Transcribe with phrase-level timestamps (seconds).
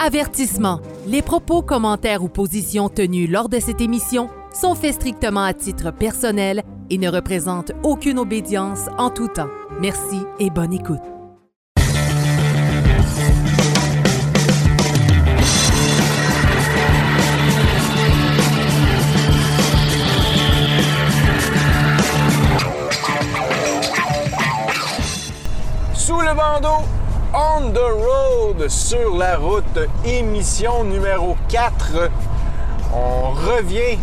[0.00, 0.80] Avertissement.
[1.08, 5.90] Les propos, commentaires ou positions tenus lors de cette émission sont faits strictement à titre
[5.90, 9.48] personnel et ne représentent aucune obédience en tout temps.
[9.80, 11.00] Merci et bonne écoute.
[25.94, 26.86] Sous le bandeau,
[27.34, 32.10] on the road, sur la route, émission numéro 4.
[32.94, 33.98] On revient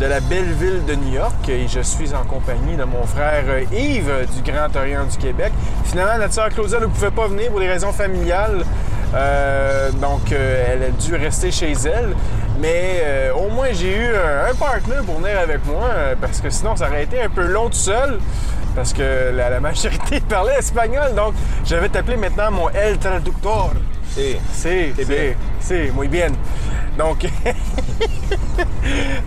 [0.00, 3.44] de la belle ville de New York et je suis en compagnie de mon frère
[3.72, 5.52] Yves du Grand Orient du Québec.
[5.84, 8.64] Finalement, notre sœur Claudia ne pouvait pas venir pour des raisons familiales.
[9.14, 12.14] Euh, donc, euh, elle a dû rester chez elle.
[12.60, 16.40] Mais euh, au moins, j'ai eu un, un partner pour venir avec moi euh, parce
[16.40, 18.18] que sinon, ça aurait été un peu long tout seul
[18.74, 21.14] parce que la, la majorité parlait espagnol.
[21.14, 21.34] Donc,
[21.64, 23.72] je vais t'appeler maintenant mon El Traductor.
[24.14, 25.34] Si, C'est si, bien.
[25.60, 26.28] si, muy bien.
[26.98, 27.24] Donc,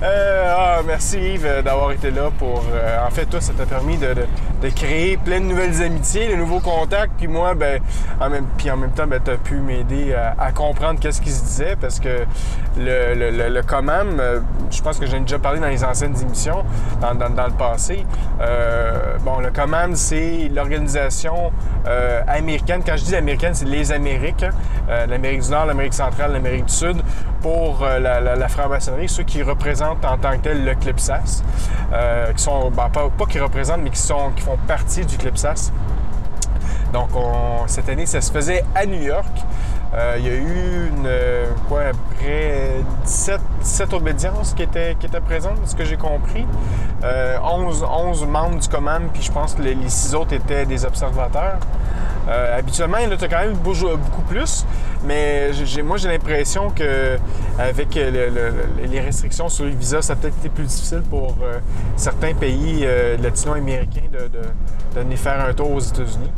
[0.03, 2.63] euh, ah, merci Yves euh, d'avoir été là pour.
[2.73, 4.15] euh, en fait, toi, ça t'a permis de,
[4.75, 7.13] créer plein de nouvelles amitiés, de nouveaux contacts.
[7.17, 7.81] Puis moi, ben,
[8.19, 11.31] en même, puis en même temps, ben, tu as pu m'aider à, comprendre qu'est-ce qui
[11.31, 12.25] se disait parce que
[12.77, 13.61] le, le, le-
[14.71, 16.63] je pense que j'en ai déjà parlé dans les anciennes émissions,
[17.01, 18.05] dans, le passé.
[19.23, 21.51] Bon, le COMAM, c'est l'organisation
[22.27, 22.81] américaine.
[22.85, 24.45] Quand je dis américaine, c'est les Amériques,
[24.87, 26.97] l'Amérique du Nord, l'Amérique centrale, l'Amérique du Sud,
[27.41, 31.43] pour euh, la, franc-maçonnerie, ceux qui représentent en tant que tel le CLIPSAS,
[31.93, 35.71] euh, qui sont, ben, pas, qui représentent, mais qui, sont, qui font partie du CLIPSAS.
[36.93, 39.31] Donc, on- cette année, ça se faisait à New York.
[39.95, 44.95] Euh, il y a eu euh, quoi, à peu près 17, 17 obédiences qui étaient,
[45.25, 46.45] présentes, de ce que j'ai compris.
[47.03, 50.65] Euh, 11, 11 membres du COMAM, puis je pense que les, les six autres étaient
[50.65, 51.59] des observateurs.
[52.27, 54.65] Euh, habituellement, il y en a quand même beaucoup plus,
[55.05, 55.51] mais
[55.83, 57.17] moi j'ai l'impression que
[57.59, 61.03] avec le- le- le- les restrictions sur les visas, ça a peut-être été plus difficile
[61.09, 61.59] pour euh,
[61.95, 66.31] certains pays euh, latino-américains de- de venir faire un tour aux États-Unis.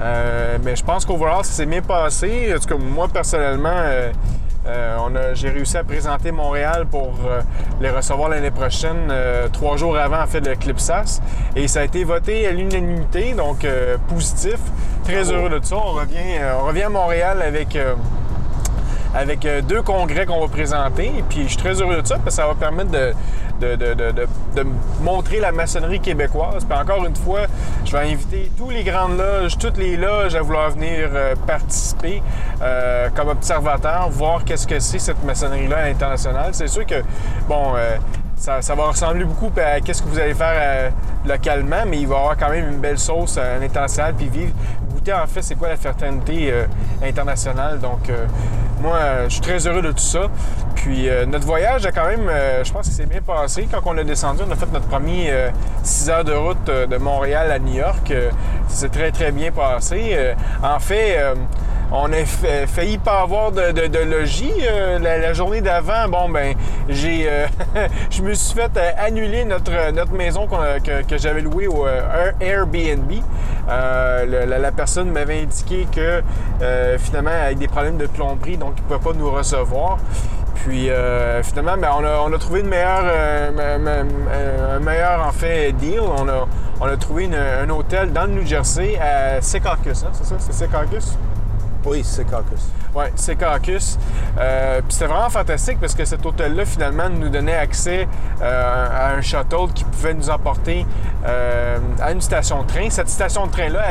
[0.00, 2.52] Euh, mais je pense qu'overall, ça s'est bien passé.
[2.54, 4.10] En tout cas, moi, personnellement, euh,
[4.66, 7.12] euh, j'ai réussi à présenter Montréal pour
[7.80, 9.12] les recevoir l'année prochaine,
[9.52, 11.20] trois jours avant, en fait, le Clipsas.
[11.56, 13.66] Et ça a été voté à l'unanimité, donc
[14.08, 14.58] positif.
[15.04, 15.76] Très heureux de ça.
[15.76, 17.76] On revient, on revient à Montréal avec...
[19.14, 21.12] avec euh, deux congrès qu'on va présenter.
[21.28, 23.14] Puis je suis très heureux de ça parce que ça va permettre de,
[25.02, 26.64] montrer la maçonnerie québécoise.
[26.64, 27.40] Puis encore une fois,
[27.84, 32.22] je vais inviter tous les grandes loges, toutes les loges à vouloir venir euh, participer
[32.62, 36.50] euh, comme observateur, voir qu'est-ce que c'est cette maçonnerie-là à l'international.
[36.52, 37.02] C'est sûr que,
[37.48, 37.74] bon,
[38.36, 40.92] ça, va ressembler beaucoup à qu'est-ce que vous allez faire
[41.26, 44.52] localement, mais il va y avoir quand même une belle sauce à l'international, puis vivre,
[45.08, 46.66] en fait c'est quoi la fraternité euh,
[47.02, 47.78] internationale?
[47.80, 48.26] Donc, euh,
[48.80, 50.28] moi, euh, je suis très heureux de tout ça.
[50.74, 52.30] Puis, notre voyage a quand même,
[52.64, 53.68] je pense que c'est bien passé.
[53.70, 55.30] Quand on a descendu, on a fait notre premier
[55.82, 58.10] 6 heures de route de Montréal à New York.
[58.68, 60.16] S'est très, très bien passé.
[60.62, 61.22] En fait,
[61.92, 66.08] on a fa- failli pas avoir de, logis euh, la, journée d'avant.
[66.08, 66.54] Bon, ben,
[66.88, 67.46] j'ai, euh,
[68.10, 71.86] je me suis fait euh, annuler notre, notre maison que, j'avais louée au
[72.40, 73.12] Airbnb.
[73.68, 76.22] La, personne m'avait indiqué que
[76.98, 79.98] finalement, avec des problèmes de plomberie, donc il ne pouvait pas nous recevoir.
[80.54, 80.90] Puis
[81.42, 86.00] finalement, ben, on, a, on a trouvé une meilleure, euh, un meilleur en fait deal.
[86.00, 86.46] On a,
[86.80, 90.36] on a trouvé un hôtel dans le New Jersey à Secaucus, hein, c'est ça?
[90.38, 91.16] C'est Secaucus?
[91.86, 92.60] Oui, c'est Caucus.
[92.94, 93.98] Oui, c'est Caucus.
[94.38, 98.06] Euh, puis c'était vraiment fantastique parce que cet hôtel-là, finalement, nous donnait accès
[98.42, 100.84] euh, à un shuttle qui pouvait nous emporter
[101.26, 102.90] euh, à une station de train.
[102.90, 103.82] Cette station de train-là,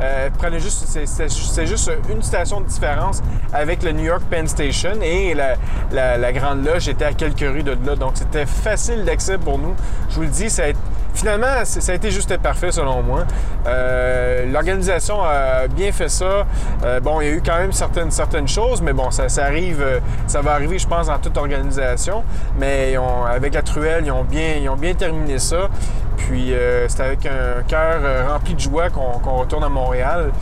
[0.00, 4.92] euh, prenait juste, c'est, juste une station de différence avec le New York Penn Station
[5.00, 5.54] et la,
[5.92, 7.96] la- la Grande Loge était à quelques rues de là.
[7.96, 9.74] Donc c'était facile d'accès pour nous.
[10.10, 10.78] Je vous le dis, ça a été-
[11.14, 13.24] Finalement, ça a été juste parfait selon moi.
[13.66, 16.44] Euh, L'organisation a bien fait ça.
[16.84, 19.80] Euh, bon, il y a eu quand même certaines, certaines choses, mais bon, ça, arrive,
[19.80, 22.24] euh, ça va arriver, je pense, dans toute organisation.
[22.58, 22.96] Mais
[23.32, 25.68] avec la truelle, ils ont bien, ils ont bien terminé ça.
[26.16, 26.52] Puis
[26.88, 30.32] c'est avec un cœur rempli de joie qu'on retourne à Montréal.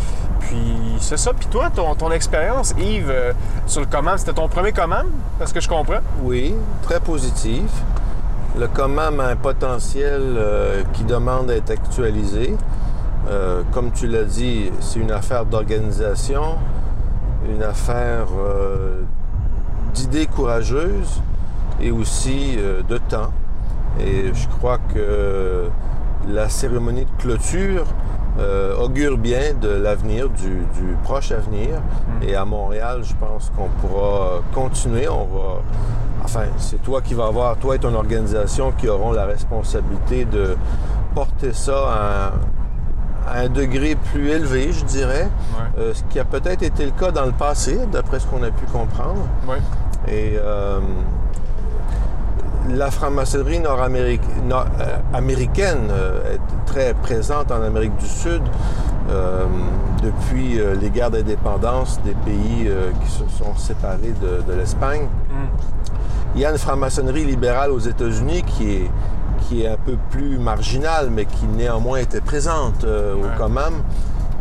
[0.41, 1.33] Puis c'est ça.
[1.33, 3.13] Puis toi, ton, expérience, Yves,
[3.67, 5.07] sur le commande, c'était ton premier commande,
[5.39, 6.01] parce que je comprends?
[6.23, 7.63] Oui, très positif.
[8.59, 12.55] Le COMAM a un potentiel euh, qui demande à être actualisé.
[13.31, 16.59] Euh, comme tu l'as dit, c'est une affaire d'organisation,
[17.49, 19.01] une affaire euh,
[19.95, 21.23] d'idées courageuses
[21.81, 22.59] et aussi
[22.89, 23.33] de temps.
[23.99, 25.69] Et je crois que
[26.29, 27.87] la cérémonie de clôture
[28.39, 31.81] euh, augure bien de l'avenir, du, du proche avenir.
[32.21, 32.23] Mm.
[32.23, 35.09] Et à Montréal, je pense qu'on pourra continuer.
[35.09, 35.63] On va,
[36.25, 40.57] enfin, c'est toi qui vas avoir, toi et ton organisation qui auront la responsabilité de
[41.15, 42.33] porter ça à un,
[43.29, 45.29] à un degré plus élevé, je dirais.
[45.55, 45.83] Ouais.
[45.83, 48.51] Euh, ce qui a peut-être été le cas dans le passé, d'après ce qu'on a
[48.51, 49.29] pu comprendre.
[49.47, 49.59] Ouais.
[50.09, 50.81] Et euh,
[52.71, 58.43] la franc-maçonnerie nord-américaine nord- euh, est très présente en Amérique du Sud
[59.11, 59.45] euh,
[60.03, 62.71] depuis euh, les guerres d'indépendance des pays
[63.05, 65.03] qui se sont séparés de, de l'Espagne.
[65.03, 65.35] Mm.
[66.35, 68.91] Il y a une franc-maçonnerie libérale aux États-Unis qui est,
[69.43, 73.13] qui est un peu plus marginale, mais qui néanmoins était présente Ouais.
[73.15, 73.75] au COMAM.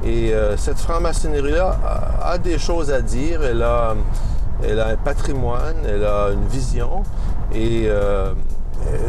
[0.05, 3.43] Et cette franc-maçonnerie-là a, a des choses à dire.
[3.43, 3.93] Elle a,
[4.63, 7.03] elle a un patrimoine, elle a une vision.
[7.53, 8.33] Et euh,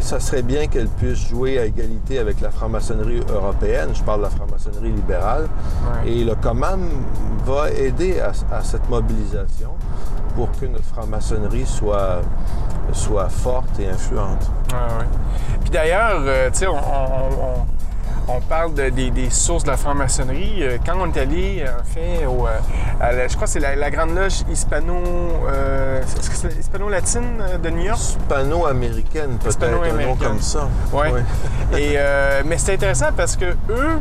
[0.00, 3.90] ça serait bien qu'elle puisse jouer à égalité avec la franc-maçonnerie européenne.
[3.94, 5.48] Je parle de la franc-maçonnerie libérale.
[6.04, 6.10] Ouais.
[6.10, 6.88] Et le COMAM
[7.46, 9.70] va aider à, à cette mobilisation
[10.34, 12.20] pour que notre franc-maçonnerie soit,
[12.92, 14.50] soit forte et influente.
[14.72, 15.06] Ouais, ouais.
[15.60, 17.66] Puis d'ailleurs, euh, tu sais, on, on- on-
[18.28, 20.58] on parle de- des, des sources de la franc-maçonnerie.
[20.62, 22.50] Euh, Quand on est allé, en fait, au, euh,
[23.00, 24.94] à la- je crois que c'est la, la Grande Loge hispano...
[25.48, 26.00] euh,
[26.58, 27.98] hispano-latine de New York?
[27.98, 30.68] Hispano-américaine, peut-être, un nom comme ça.
[30.92, 31.10] Ouais.
[31.12, 31.22] Ouais.
[31.80, 33.98] Et, euh, mais c'est intéressant parce que eux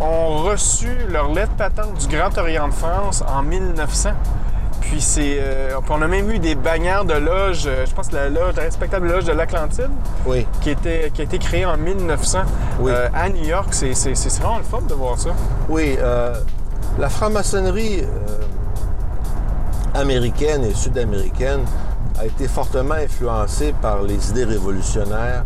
[0.00, 4.10] ont reçu leur lettre patente du Grand Orient de France en 1900.
[4.80, 8.28] Puis c'est, euh, on a même eu des bannières de loge, euh, je pense la
[8.28, 9.90] loge, la respectable loge de l'Atlantide,
[10.26, 10.46] Oui.
[10.60, 12.40] qui, était, qui a été créée en 1900
[12.80, 12.90] Oui.
[12.94, 13.68] euh, à New York.
[13.72, 13.92] C'est,
[14.40, 15.30] vraiment le fun de voir ça.
[15.68, 16.34] Oui, euh,
[16.98, 18.04] la franc-maçonnerie
[19.94, 21.60] américaine et sud-américaine
[22.18, 25.44] a été fortement influencée par les idées révolutionnaires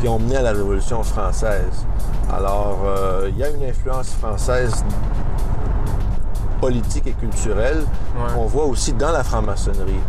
[0.00, 1.86] qui ont mené à la Révolution française.
[2.32, 2.78] Alors,
[3.28, 4.84] il y a une influence française
[6.66, 7.82] politique et culturelle
[8.16, 8.32] Ouais.
[8.34, 10.02] qu'on voit aussi dans la franc-maçonnerie.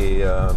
[0.00, 0.48] Et, euh,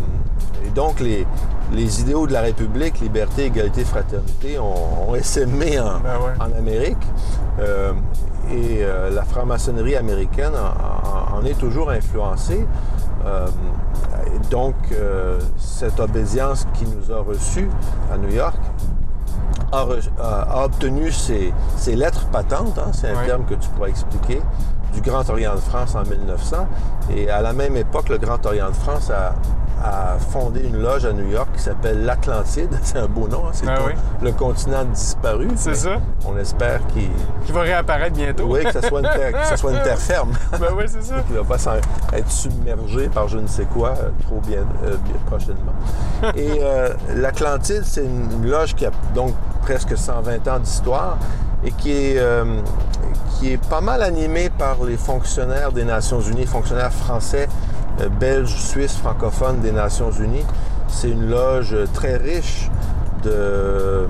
[0.66, 1.28] et donc, les,
[1.74, 6.34] les idéaux de la République, liberté, égalité, fraternité, ont, ont essaimé en, Ben ouais.
[6.40, 7.06] en Amérique.
[7.60, 7.92] Euh,
[8.52, 12.66] et euh, la franc-maçonnerie américaine en, en- en est toujours influencée.
[14.28, 14.76] Et donc,
[15.58, 17.68] cette obédience qui nous a reçus
[18.14, 18.56] à New York
[19.72, 23.26] a, re- a- a obtenu ses, ses lettres patentes, hein, c'est un Ouais.
[23.26, 24.42] terme que tu pourras expliquer,
[24.96, 26.68] du Grand Orient de France en 1900.
[27.16, 29.34] Et à la même époque, le Grand Orient de France a,
[29.84, 32.70] a fondé une loge à New York qui s'appelle l'Atlantide.
[32.82, 33.92] C'est un beau nom, hein, c'est Ah le- oui.
[34.24, 35.50] le continent disparu.
[35.58, 35.98] C'est ça.
[36.26, 37.10] On espère qu'il
[37.46, 38.46] Qui va réapparaître bientôt.
[38.48, 41.04] oui, que ce soit une terre, que ce soit une terre ferme, ben oui, c'est
[41.04, 41.16] ça.
[41.28, 41.58] qui ne va pas
[42.14, 45.74] être submergé par je ne sais quoi euh, trop bien, euh, bien prochainement.
[46.36, 51.18] Et euh, l'Atlantide, c'est une loge qui a donc presque 120 ans d'histoire
[51.66, 52.46] et qui est, euh,
[53.38, 57.48] qui est pas mal animée par les fonctionnaires des Nations Unies, fonctionnaires français,
[58.02, 60.46] euh, belges, suisses, francophones des Nations Unies.
[60.88, 62.70] C'est une loge très riche
[63.24, 64.08] de,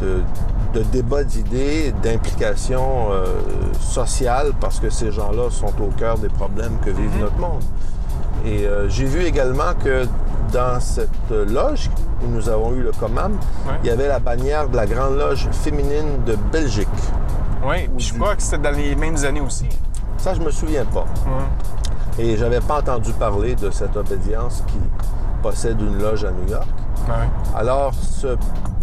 [0.00, 0.22] de,
[0.74, 3.24] de débats d'idées, d'implications euh,
[3.80, 7.62] sociales, parce que ces gens-là sont au cœur des problèmes que vive notre monde.
[8.46, 10.06] Et euh, j'ai vu également que
[10.52, 11.90] dans cette loge
[12.22, 13.32] où nous avons eu le COMAM,
[13.66, 13.72] Ouais.
[13.82, 16.88] il y avait la bannière de la Grande Loge féminine de Belgique.
[17.66, 19.66] Oui, je crois que c'était dans les mêmes années aussi.
[20.18, 21.00] Ça, je me souviens pas.
[21.26, 22.24] Ouais.
[22.24, 24.78] Et j'avais pas entendu parler de cette obédience qui
[25.42, 26.66] possède une loge à New York.
[27.56, 28.36] Alors, ce,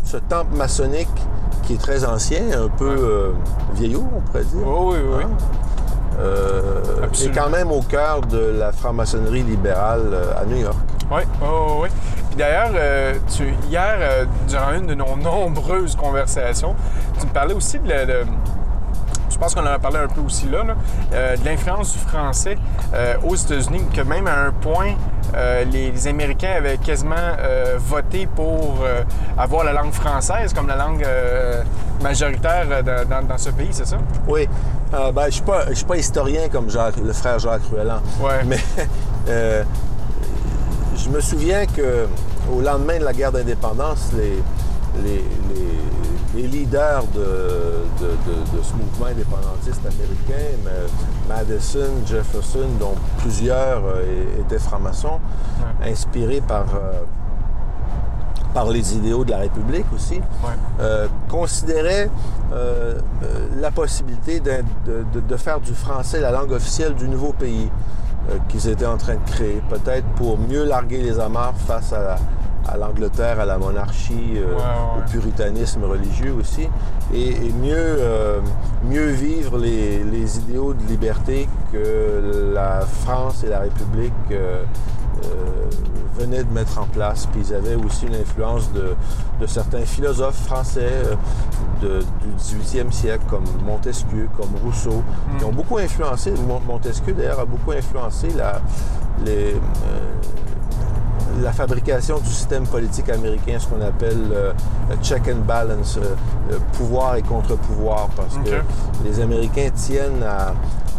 [0.04, 1.10] ce temple maçonnique
[1.64, 3.02] qui est très ancien, un peu Ouais.
[3.02, 3.32] euh,
[3.74, 5.24] vieillot, on pourrait dire, Oh, oui, oui, oui.
[6.20, 7.42] Euh, est Absolument.
[7.44, 10.78] quand même au cœur de la franc-maçonnerie libérale euh, à New York.
[11.12, 11.90] Oui, oh, oui.
[12.30, 13.14] Puis d'ailleurs, euh,
[13.70, 16.76] hier, euh, durant une de nos nombreuses conversations,
[17.20, 18.26] tu me parlais aussi de, la- de-
[19.34, 20.76] je pense qu'on en a parlé un peu aussi là, là,
[21.14, 22.56] euh, de l'influence du français
[22.94, 24.94] euh, aux États-Unis, que même à un point,
[25.36, 27.16] euh, les, les Américains avaient quasiment
[27.80, 28.76] voté pour
[29.38, 31.06] avoir la langue française comme la langue
[32.02, 33.98] majoritaire dans, dans- dans ce pays, c'est ça?
[34.28, 34.48] Oui,
[34.92, 38.02] ben, je ne suis, pas- je suis pas historien comme Jacques- le frère Jacques Ruellan,
[38.22, 38.44] Ouais.
[38.46, 38.58] mais
[40.96, 42.08] je me souviens que
[42.52, 44.42] au lendemain de la guerre d'indépendance, les,
[45.04, 45.24] les, les-
[46.36, 53.84] les leaders de, de- de- de ce mouvement indépendantiste américain, ma- Madison, Jefferson, dont plusieurs
[53.86, 55.20] euh, étaient francs-maçons,
[55.86, 57.02] inspirés par, euh,
[58.54, 60.50] par les idéaux de la République aussi, Ouais.
[60.82, 62.10] euh, considéraient
[63.60, 67.68] la possibilité de, faire du français la langue officielle du nouveau pays
[68.48, 72.16] qu'ils étaient en train de créer, peut-être pour mieux larguer les amarres face à la,
[72.68, 75.04] à l'Angleterre, à la monarchie, euh, Ouais, ouais.
[75.06, 76.68] au puritanisme religieux aussi,
[77.14, 78.40] et, et mieux, euh,
[78.90, 84.64] mieux vivre les, les idéaux de liberté que la France et la République euh,
[86.18, 87.28] venaient de mettre en place.
[87.32, 88.96] Puis ils avaient aussi une influence de,
[89.42, 90.92] de certains philosophes français
[91.82, 95.02] de- du 18e siècle, comme Montesquieu, comme Rousseau,
[95.38, 96.34] qui ont beaucoup influencé.
[96.48, 98.62] Mon- Montesquieu, d'ailleurs, a beaucoup influencé la,
[99.26, 99.56] les,
[101.42, 104.54] la fabrication du système politique américain, ce qu'on appelle euh,
[104.90, 108.56] le check and balance, euh, pouvoir et contre-pouvoir, parce que
[109.04, 110.54] les Américains tiennent à,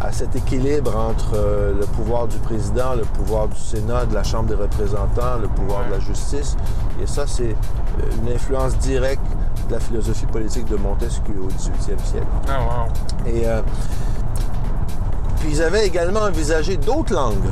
[0.04, 4.22] à cet équilibre entre euh, le pouvoir du président, le pouvoir du Sénat, de la
[4.24, 5.86] Chambre des représentants, le pouvoir Ouais.
[5.88, 6.56] de la justice.
[7.02, 7.54] Et ça, c'est
[8.22, 9.22] une influence directe
[9.68, 12.26] de la philosophie politique de Montesquieu au 18e siècle.
[12.48, 13.28] Ah, wow.
[13.30, 13.44] Et
[15.40, 17.50] puis ils avaient également envisagé d'autres langues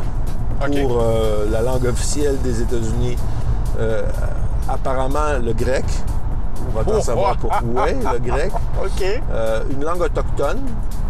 [0.71, 3.16] Pour euh, la langue officielle des États-Unis.
[3.81, 4.02] Euh,
[4.69, 5.85] apparemment le grec.
[6.69, 8.52] On va t'en Oh, savoir oh, pour ah, ouais, le grec.
[9.33, 10.61] Euh, une langue autochtone.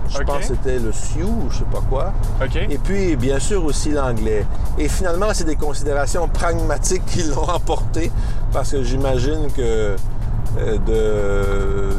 [0.09, 2.13] Je pense que c'était le Sioux ou je sais pas quoi.
[2.71, 4.45] Et puis, bien sûr, aussi l'anglais.
[4.79, 8.11] Et finalement, c'est des considérations pragmatiques qui l'ont emporté,
[8.53, 9.97] parce que j'imagine que
[10.87, 11.91] de...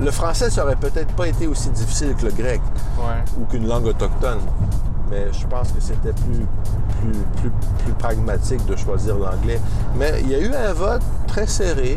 [0.00, 2.62] le français, ça aurait peut-être pas été aussi difficile que le grec
[2.98, 3.22] Ouais.
[3.38, 4.38] ou qu'une langue autochtone.
[5.10, 6.46] Mais je pense que c'était plus,
[7.00, 7.50] plus, plus,
[7.84, 9.60] plus pragmatique de choisir l'anglais.
[9.96, 11.96] Mais il y a eu un vote très serré,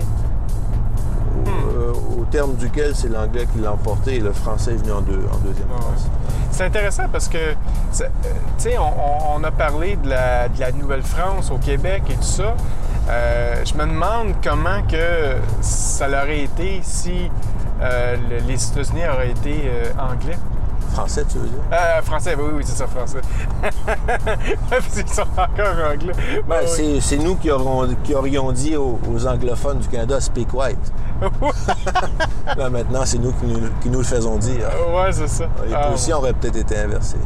[1.45, 4.91] au, euh, au terme duquel c'est l'anglais qui l'a emporté et le français est venu
[4.91, 5.77] en, deux, en deuxième Ouais.
[5.79, 6.07] place.
[6.51, 7.53] C'est intéressant parce que, euh,
[7.97, 8.03] tu
[8.57, 12.55] sais, on, a parlé de la, de la Nouvelle-France au Québec et tout ça.
[13.09, 17.29] Euh, je me demande comment que ça l'aurait été si
[17.81, 20.38] euh, le- les États-Unis auraient été euh, anglais.
[20.96, 21.60] Français, tu veux dire?
[21.74, 23.20] Euh, français, oui, oui, c'est ça, français.
[24.94, 26.14] Qu'ils sont encore anglais.
[26.48, 27.00] Ben, oui.
[27.02, 30.94] c'est, nous qui, aurons- qui aurions dit aux, aux anglophones du Canada speak white.
[32.58, 34.68] Là, maintenant, c'est nous qui, nous qui nous le faisons dire.
[34.94, 35.46] Ouais, c'est ça.
[35.68, 37.18] Les Ah, positions auraient peut-être été inversées.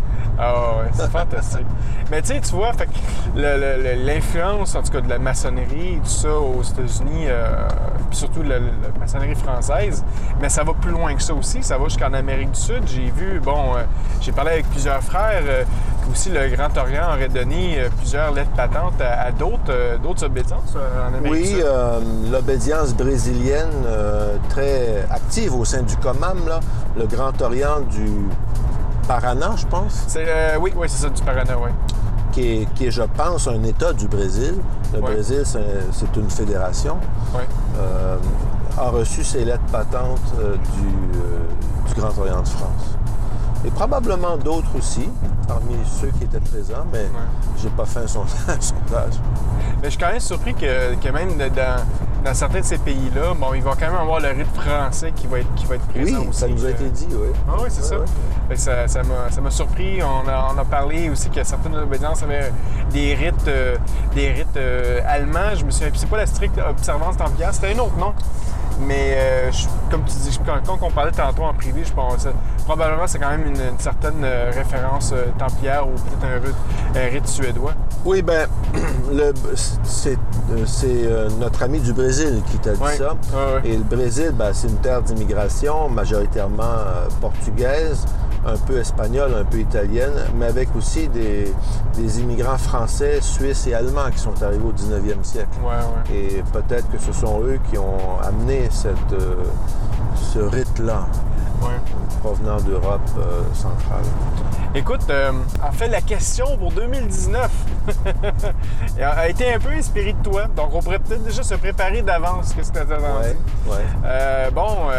[0.42, 1.66] Ah ouais, c'est fantastique.
[2.12, 2.72] Mais tu sais, tu vois,
[3.36, 7.68] l'influence, en tout cas, de la maçonnerie, tout ça aux États-Unis, euh,
[8.10, 8.68] puis surtout la, la
[9.00, 10.04] maçonnerie française,
[10.42, 11.62] mais ça va plus loin que ça aussi.
[11.62, 12.82] Ça va jusqu'en Amérique du Sud.
[12.88, 13.84] J'ai vu, bon, euh,
[14.22, 15.63] j'ai parlé avec plusieurs frères euh,
[16.12, 20.75] aussi le Grand Orient aurait donné euh, plusieurs lettres patentes à, à d'autres, d'autres obédiences
[20.75, 22.00] en Amérique Oui, euh,
[22.32, 26.60] l'obédience brésilienne, euh, très active au sein du COMAM, là,
[26.98, 28.10] le Grand Orient du
[29.08, 31.70] Paraná, je pense, C'est, euh, oui, oui, c'est ça, du Paraná, oui.
[32.32, 34.56] qui est, qui est, je pense, un État du Brésil.
[34.94, 35.01] Le.
[35.01, 36.98] Brésil, c'est, une fédération.
[37.36, 37.44] Oui.
[38.78, 42.98] a reçu ses lettres patentes du, du Grand Orient de France.
[43.66, 45.10] Et probablement d'autres aussi,
[45.48, 47.06] parmi ceux qui étaient présents, mais
[47.62, 49.20] j'ai pas fait un sondage.
[49.82, 51.50] Mais je suis quand même surpris que, que même dans,
[52.24, 55.28] dans certains de ces pays-là, bon, il va quand même avoir le rite français qui
[55.28, 56.39] va être, qui va être Oui, présent aussi.
[56.39, 57.28] ça nous a Euh, été dit, oui.
[57.50, 58.06] Ah oui, c'est Ouais,
[58.56, 58.84] ça.
[58.84, 58.88] ouais.
[58.88, 59.42] Ça.
[59.42, 60.00] M'a surpris.
[60.04, 62.54] On a, on a parlé aussi que certaines obédiences avaient
[62.92, 63.75] des rites, euh,
[64.16, 65.54] des rites euh, allemands.
[65.56, 68.13] Je me souviens, puis c'est pas la stricte observance templière, c'était un autre nom.
[68.79, 72.27] Mais euh, je- comme tu dis, quand, quand on parlait tantôt en privé, je pense
[72.65, 76.55] probablement c'est quand même une, une certaine euh, référence euh, templière ou peut-être un rite,
[76.95, 77.74] un rite suédois.
[78.05, 78.48] Oui, ben,
[79.83, 80.17] c'est,
[80.86, 83.15] euh, notre ami du Brésil qui t'a dit ça.
[83.65, 86.63] Et le Brésil, ben, c'est une terre d'immigration majoritairement
[87.21, 88.05] portugaise,
[88.46, 91.53] un peu espagnole, un peu italienne, mais avec aussi des,
[91.96, 95.50] des immigrants français, suisses et allemands qui sont arrivés au 19e siècle.
[95.62, 96.17] Ouais, ouais.
[96.17, 99.36] Et peut-être que ce sont eux qui ont amené cette, euh,
[100.15, 101.05] ce rite-là
[101.62, 101.67] ouais.
[102.22, 104.03] provenant d'Europe euh, centrale.
[104.75, 105.31] Écoute, euh,
[105.67, 107.51] en fait, la question pour 2019
[109.01, 110.46] a été un peu inspirée de toi.
[110.55, 112.53] Donc, on pourrait peut-être déjà se préparer d'avance.
[112.53, 113.36] Qu'est-ce que tu as Ouais,
[113.67, 113.75] ouais.
[114.05, 114.89] Euh, bon,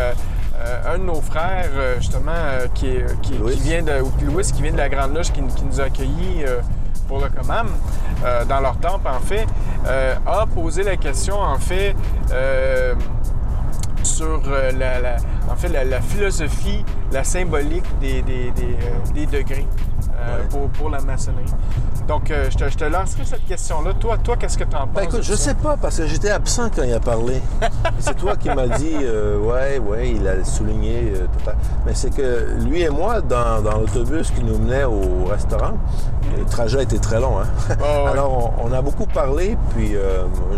[0.95, 3.55] un de nos frères, euh, justement, euh, qui, est- qui- Louis.
[3.55, 5.85] qui vient de ou Louis, qui vient de la Grande Loge, qui, qui nous a
[5.85, 6.61] accueillis euh,
[7.09, 7.69] pour le commam,
[8.25, 9.47] euh, dans leur temple, en fait,
[9.87, 11.95] euh, a posé la question, en fait,
[12.33, 12.95] euh,
[14.02, 15.17] sur euh, la, la-
[15.50, 19.67] en fait, la, la philosophie, la symbolique des, des- des, euh, des degrés
[20.23, 20.49] euh, Ouais.
[20.50, 21.45] pour, pour la maçonnerie.
[22.11, 23.93] Donc, euh, je, te, je te lancerai cette question-là.
[23.95, 24.88] Toi, toi qu'est-ce que tu en penses?
[24.97, 25.50] Ben écoute, de je ça?
[25.50, 27.40] sais pas parce que j'étais absent quand il a parlé.
[28.00, 31.12] c'est toi qui m'as dit, euh, ouais, ouais, il a souligné.
[31.14, 31.26] euh,
[31.87, 35.75] Mais c'est que lui et moi, dans, dans l'autobus qui nous menait au restaurant,
[36.37, 37.38] le trajet été très long.
[37.38, 37.76] Hein?
[37.81, 38.09] Oh.
[38.09, 39.93] Alors, on, on a beaucoup parlé, puis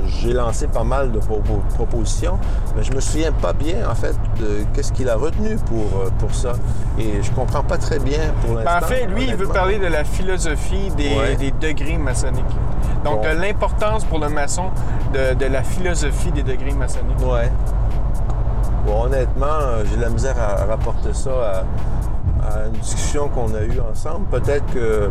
[0.06, 1.42] j'ai lancé pas mal de pro-
[1.74, 2.38] propositions,
[2.74, 5.84] mais je me souviens pas bien, en fait, de qu'est-ce qu'il a retenu pour,
[6.18, 6.52] pour ça.
[6.98, 8.70] Et je comprends pas très bien pour l'instant.
[8.80, 11.36] Ben, en fait, lui, il veut parler de la philosophie des, Ouais.
[11.50, 12.44] Des degrés maçonniques.
[13.04, 13.40] Donc, Bon.
[13.40, 14.66] l'importance pour le maçon
[15.12, 17.18] de, de la philosophie des degrés maçonniques.
[17.20, 17.50] Ouais.
[18.86, 21.58] Bon, honnêtement, j'ai de la misère à, rapporter ça à,
[22.48, 24.26] à une discussion qu'on a eue ensemble.
[24.26, 25.10] Peut-être que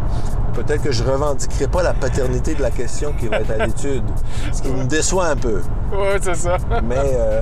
[0.53, 4.03] peut-être que je revendiquerai pas la paternité de la question qui va être à l'étude,
[4.53, 5.61] ce qui me déçoit un peu.
[5.93, 6.57] Oui, c'est ça.
[6.83, 7.41] Mais euh,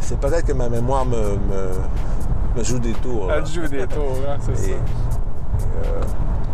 [0.00, 3.30] c'est peut-être que ma mémoire me, me- me joue des tours.
[3.32, 4.78] Elle joue des tours, hein, c'est Et, ça.
[5.84, 6.00] euh,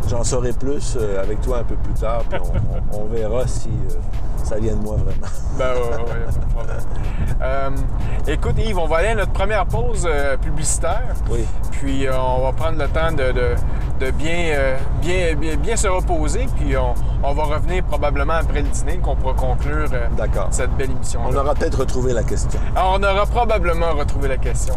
[0.08, 3.46] J'en saurai plus euh, avec toi un peu plus tard, puis on, on- on verra
[3.46, 3.94] si euh,
[4.44, 5.26] ça vient de moi vraiment.
[5.58, 6.76] Ben ouais, ouais, ouais, pas de problème.
[7.42, 7.70] Euh,
[8.26, 10.08] écoute, Yves, on va aller à notre première pause
[10.40, 11.14] publicitaire.
[11.30, 11.44] Oui.
[11.72, 13.54] Puis on va prendre le temps de, de-
[14.00, 16.46] de bien, euh, bien, bien, bien se reposer.
[16.58, 20.48] Puis on, on va revenir probablement après le dîner qu'on pourra conclure euh, D'accord.
[20.50, 21.20] cette belle émission.
[21.26, 22.60] On aura peut-être retrouvé la question.
[22.74, 24.74] Alors, on aura probablement retrouvé la question.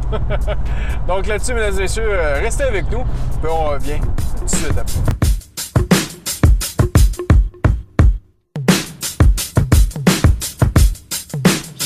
[1.07, 3.03] Donc là-dessus, mesdames et messieurs, euh, restez avec nous.
[3.41, 4.00] Puis on revient
[4.38, 5.01] tout de suite après.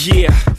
[0.01, 0.58] Yeah.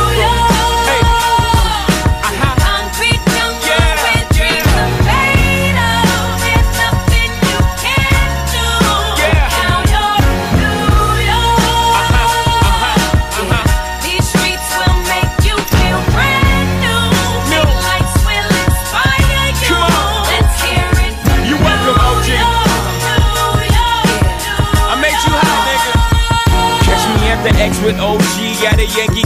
[27.43, 28.21] The X with OG
[28.69, 29.25] at a Yankee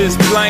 [0.00, 0.49] This blank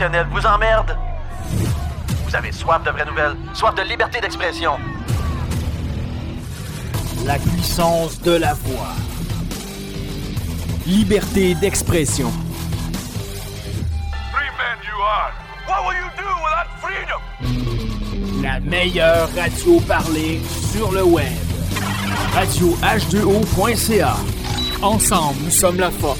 [0.00, 0.96] Conventionnelle vous emmerde.
[2.24, 4.72] Vous avez soif de vraies nouvelles, soif de liberté d'expression.
[7.26, 8.94] La puissance de la voix.
[10.86, 12.30] Liberté d'expression.
[18.42, 20.40] La meilleure radio parlée
[20.72, 21.26] sur le web.
[22.34, 24.16] RadioH2O.ca.
[24.82, 26.19] Ensemble, nous sommes la force.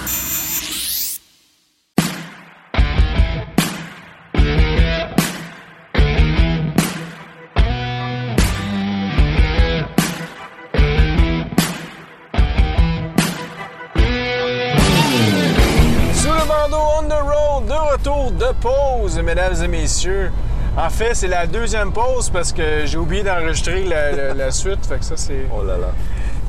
[18.61, 20.31] Pause, mesdames et messieurs.
[20.77, 24.85] En fait, c'est la deuxième pause parce que j'ai oublié d'enregistrer la, la- la suite.
[24.85, 25.45] Fait que ça, c'est.
[25.53, 25.87] Oh là là.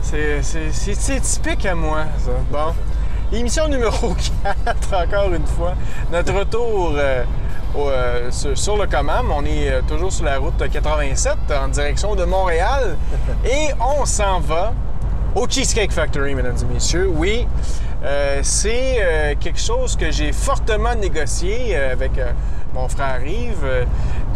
[0.03, 2.31] C'est, c'est- c'est- c'est typique à moi, ça.
[2.51, 2.73] Bon.
[3.37, 4.15] Émission numéro
[4.65, 5.75] 4, encore une fois.
[6.13, 7.25] Notre retour euh,
[7.75, 9.33] au, euh, sur, sur le Commam.
[9.35, 12.97] On est euh, toujours sur la route 87 en direction de Montréal.
[13.45, 14.73] Et on s'en va
[15.35, 17.09] au Cheesecake Factory, mesdames et messieurs.
[17.13, 17.49] Oui,
[18.05, 22.13] euh, c'est euh, quelque chose que j'ai fortement négocié euh, avec
[22.75, 23.87] mon frère Yves.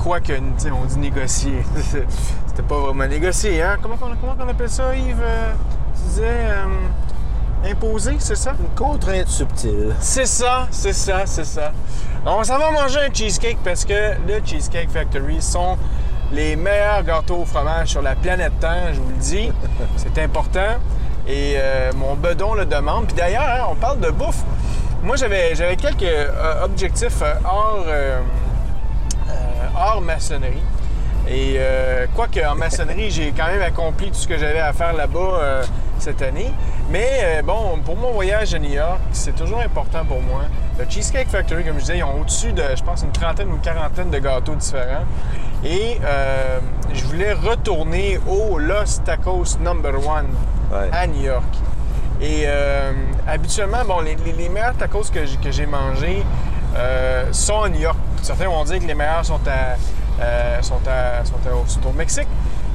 [0.02, 1.62] Quoique, on dit négocier.
[2.46, 3.76] C'était pas vraiment négocié, hein?
[3.83, 5.16] Comment, on- comment on appelle ça, Yves?
[5.96, 6.46] Tu disais
[7.68, 8.52] imposé, c'est ça?
[8.61, 9.94] Une contrainte subtile.
[10.00, 11.72] C'est ça, c'est ça, c'est ça.
[12.24, 15.76] On s'en va manger un cheesecake parce que le Cheesecake Factory sont
[16.33, 19.50] les meilleurs gâteaux au fromage sur la planète Terre, je vous le dis.
[19.96, 20.76] C'est important.
[21.28, 23.06] Et euh, mon bedon le demande.
[23.06, 24.44] Puis d'ailleurs, hein, on parle de bouffe.
[25.02, 28.20] Moi, j'avais, j'avais quelques euh, objectifs euh, hors, euh,
[29.76, 30.62] hors maçonnerie.
[31.28, 31.58] Et
[32.14, 35.62] quoique en maçonnerie, j'ai quand même accompli tout ce que j'avais à faire là-bas
[35.98, 36.52] cette année.
[36.90, 40.42] Mais euh, bon, pour mon voyage à New York, c'est toujours important pour moi.
[40.78, 43.54] Le Cheesecake Factory, comme je disais, ils ont au-dessus de, je pense, une trentaine ou
[43.54, 45.04] une quarantaine de gâteaux différents.
[45.64, 46.59] Et euh,
[46.92, 50.26] je voulais retourner au Los Tacos Number One
[50.72, 50.88] Ouais.
[50.92, 51.44] à New York.
[52.20, 52.92] Et euh,
[53.28, 56.24] habituellement, bon, les, les- les meilleurs tacos que j'ai, mangés
[56.76, 57.96] euh, sont à New York.
[58.22, 59.76] Certains vont dire que les meilleurs sont, à,
[60.62, 62.26] sont, à- sont à- sont au Mexique.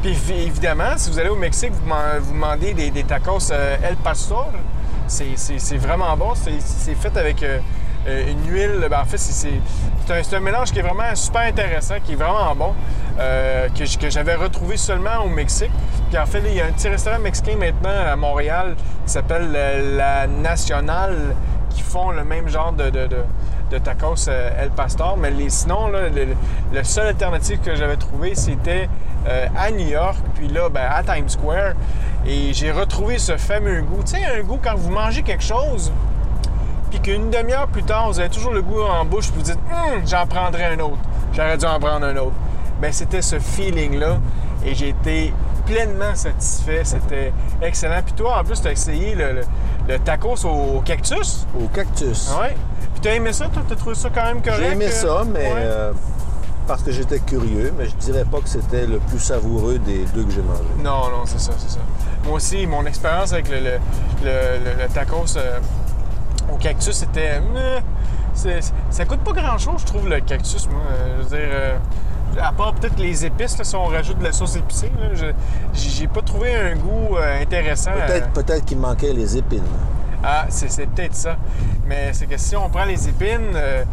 [0.01, 3.95] Puis évi- évidemment, si vous allez au Mexique, vous, vous demandez des, tacos euh, El
[3.97, 4.49] Pastor.
[5.07, 6.33] C'est, vraiment bon.
[6.35, 7.59] C'est, fait avec euh,
[8.07, 8.87] euh, une huile.
[8.89, 9.49] Ben, en fait, c'est,
[10.09, 12.73] un, un mélange qui est vraiment super intéressant, qui est vraiment bon,
[13.17, 15.71] que, que j'avais retrouvé seulement au Mexique.
[16.09, 19.11] Puis en fait, là, il y a un petit restaurant mexicain maintenant à Montréal qui
[19.11, 19.51] s'appelle
[19.95, 21.35] La Nationale,
[21.69, 25.15] qui font le même genre de, de- tacos El Pastor.
[25.17, 26.27] Mais sinon, là, le,
[26.73, 28.89] le seul alternative que j'avais trouvé, c'était
[29.27, 31.73] euh, à New York, puis là, ben, à Times Square.
[32.25, 34.01] Et j'ai retrouvé ce fameux goût.
[34.05, 35.91] Tu sais, un goût quand vous mangez quelque chose,
[36.89, 39.60] puis qu'une demi-heure plus tard, vous avez toujours le goût en bouche, puis vous dites
[39.71, 40.97] Hum, j'en prendrai un autre.
[41.34, 42.34] J'aurais dû en prendre un autre.
[42.81, 44.17] Ben c'était ce feeling-là,
[44.65, 45.34] et j'ai été
[45.65, 46.81] pleinement satisfait.
[46.84, 47.31] C'était
[47.62, 48.01] excellent.
[48.03, 49.45] Puis toi, en plus, tu as essayé le, le-
[49.88, 51.47] le tacos au cactus.
[51.60, 52.31] Au cactus.
[52.39, 52.55] Ouais.
[52.93, 53.62] Puis t'as aimé ça, toi?
[53.67, 54.60] T'as trouvé ça quand même correct?
[54.62, 54.91] J'ai aimé euh?
[54.91, 55.53] ça, mais Ouais.
[55.55, 55.91] euh,
[56.71, 60.23] parce que j'étais curieux, mais je dirais pas que c'était le plus savoureux des deux
[60.23, 60.63] que j'ai mangés.
[60.81, 61.79] Non, non, c'est ça, c'est ça.
[62.23, 63.71] Moi aussi, mon expérience avec le, le,
[64.23, 65.60] le- le- le tacos euh,
[66.49, 67.41] au cactus, c'était.
[68.34, 70.79] c'est- ça coûte pas grand-chose, je trouve, le cactus, moi.
[70.91, 71.77] Euh, Je veux dire, euh,
[72.41, 74.89] à part peut-être les épices, là, si on rajoute de la sauce épicée,
[75.73, 77.91] j'ai pas trouvé un goût euh, intéressant.
[78.07, 79.62] Peut-être euh, peut-être qu'il manquait les épines.
[80.23, 81.36] Ah, c'est peut-être ça.
[81.86, 83.84] Mais c'est que si on prend les épines, euh,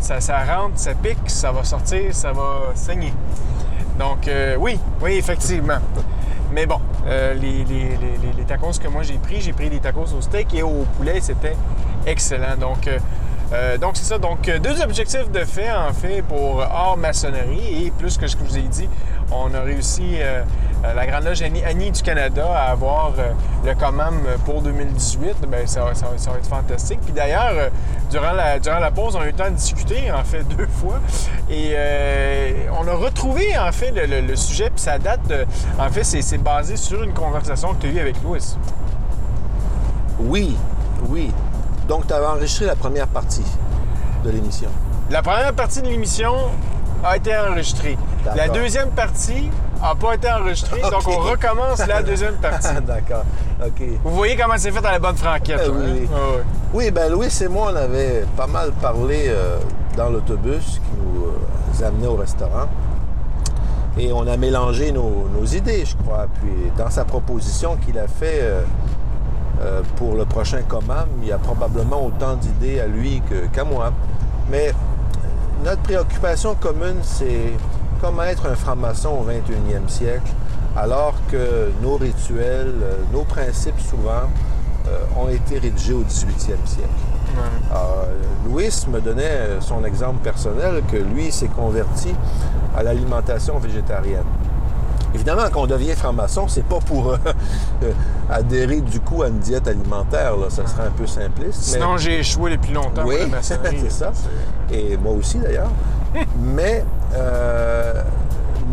[0.00, 3.12] ça, rentre, ça pique, ça va sortir, ça va saigner.
[3.98, 5.78] Donc, euh, oui, oui, effectivement.
[6.52, 10.20] Mais bon, euh, les- les tacos que moi j'ai pris, j'ai pris des tacos au
[10.20, 11.56] steak et au poulet, c'était
[12.06, 12.56] excellent.
[12.58, 12.88] Donc,
[13.52, 14.18] euh, Euh, donc, c'est ça.
[14.18, 17.86] Donc, euh, deux objectifs de fait, en fait, pour hors maçonnerie.
[17.86, 18.88] Et plus que ce que je vous ai dit,
[19.30, 20.42] on a réussi, euh,
[20.84, 23.32] euh, la Grande Loge Annie, du Canada, à avoir euh,
[23.64, 25.46] le commam pour 2018.
[25.48, 27.00] Bien, ça, va- être fantastique.
[27.04, 27.68] Puis d'ailleurs, euh,
[28.10, 31.00] durant, la, pause, on a eu le temps de discuter, en fait, deux fois.
[31.50, 34.70] Et euh, on a retrouvé, en fait, le, sujet.
[34.70, 35.32] Puis ça date,
[35.78, 38.56] en fait, c'est basé sur une conversation que tu as eue avec Louis.
[40.20, 40.56] Oui,
[41.08, 41.30] oui.
[41.88, 43.44] Donc, tu avais enregistré la première partie
[44.22, 44.68] de l'émission.
[45.10, 46.34] La première partie de l'émission
[47.02, 47.96] a été enregistrée.
[48.36, 49.48] La deuxième partie
[49.80, 52.74] n'a pas été enregistrée, donc on recommence la deuxième partie.
[52.86, 53.24] D'accord.
[53.64, 53.82] OK.
[54.04, 55.62] Vous voyez comment c'est fait à la bonne franquette.
[55.64, 55.94] Eh là, oui, hein?
[55.94, 56.08] oui.
[56.14, 56.42] Ah.
[56.74, 59.58] Oui, ben Louis et moi, on avait pas mal parlé euh,
[59.96, 62.68] dans l'autobus qui nous euh, amenait au restaurant.
[63.96, 66.26] Et on a mélangé nos, nos idées, je crois.
[66.40, 68.42] Puis dans sa proposition qu'il a fait
[69.60, 73.92] euh, pour le prochain commam, il y a probablement autant d'idées à lui qu'à moi.
[74.50, 77.52] Mais euh, notre préoccupation commune, c'est
[78.00, 80.30] comment être un franc-maçon au 21e siècle,
[80.76, 84.28] alors que nos rituels, euh, nos principes souvent
[84.86, 86.88] euh, ont été rédigés au 18e siècle.
[87.70, 88.06] Alors,
[88.46, 92.14] Louis me donnait son exemple personnel que lui s'est converti
[92.76, 94.24] à l'alimentation végétarienne.
[95.14, 97.16] Évidemment, quand on devient franc-maçon, c'est pas pour euh,
[97.82, 97.92] euh,
[98.30, 100.46] adhérer du coup à une diète alimentaire, là.
[100.50, 101.58] ça serait un peu simpliste.
[101.72, 104.12] mais- Sinon, j'ai échoué depuis longtemps oui, c'est ça.
[104.70, 105.70] Et moi aussi d'ailleurs.
[106.40, 108.02] Mais euh,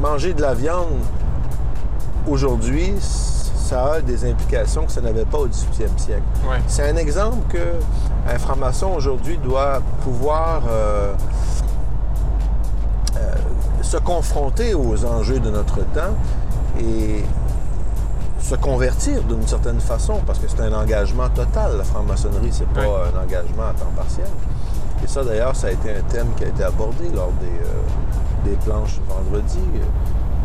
[0.02, 0.88] manger de la viande
[2.28, 6.22] aujourd'hui, ça a des implications que ça n'avait pas au 18e siècle.
[6.50, 6.58] Ouais.
[6.68, 7.58] C'est un exemple que
[8.32, 11.14] un franc-maçon aujourd'hui doit pouvoir euh,
[13.18, 13.34] euh,
[13.86, 16.16] se confronter aux enjeux de notre temps
[16.80, 17.24] et
[18.42, 21.78] se convertir d'une certaine façon, parce que c'est un engagement total.
[21.78, 24.28] La franc-maçonnerie, c'est pas un engagement à temps partiel.
[25.04, 28.50] Et ça, d'ailleurs, ça a été un thème qui a été abordé lors des, euh,
[28.50, 29.60] des planches vendredi.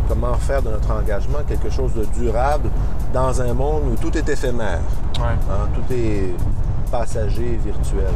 [0.09, 2.69] Comment faire de notre engagement quelque chose de durable
[3.13, 4.81] dans un monde où tout est éphémère.
[5.19, 6.35] Hein, tout est
[6.91, 8.13] passager, virtuel.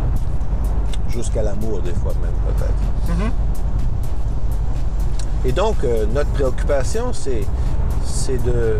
[1.08, 3.16] Jusqu'à l'amour, des fois même, peut-être.
[5.44, 7.42] Et donc, euh, notre préoccupation, c'est,
[8.04, 8.78] c'est de,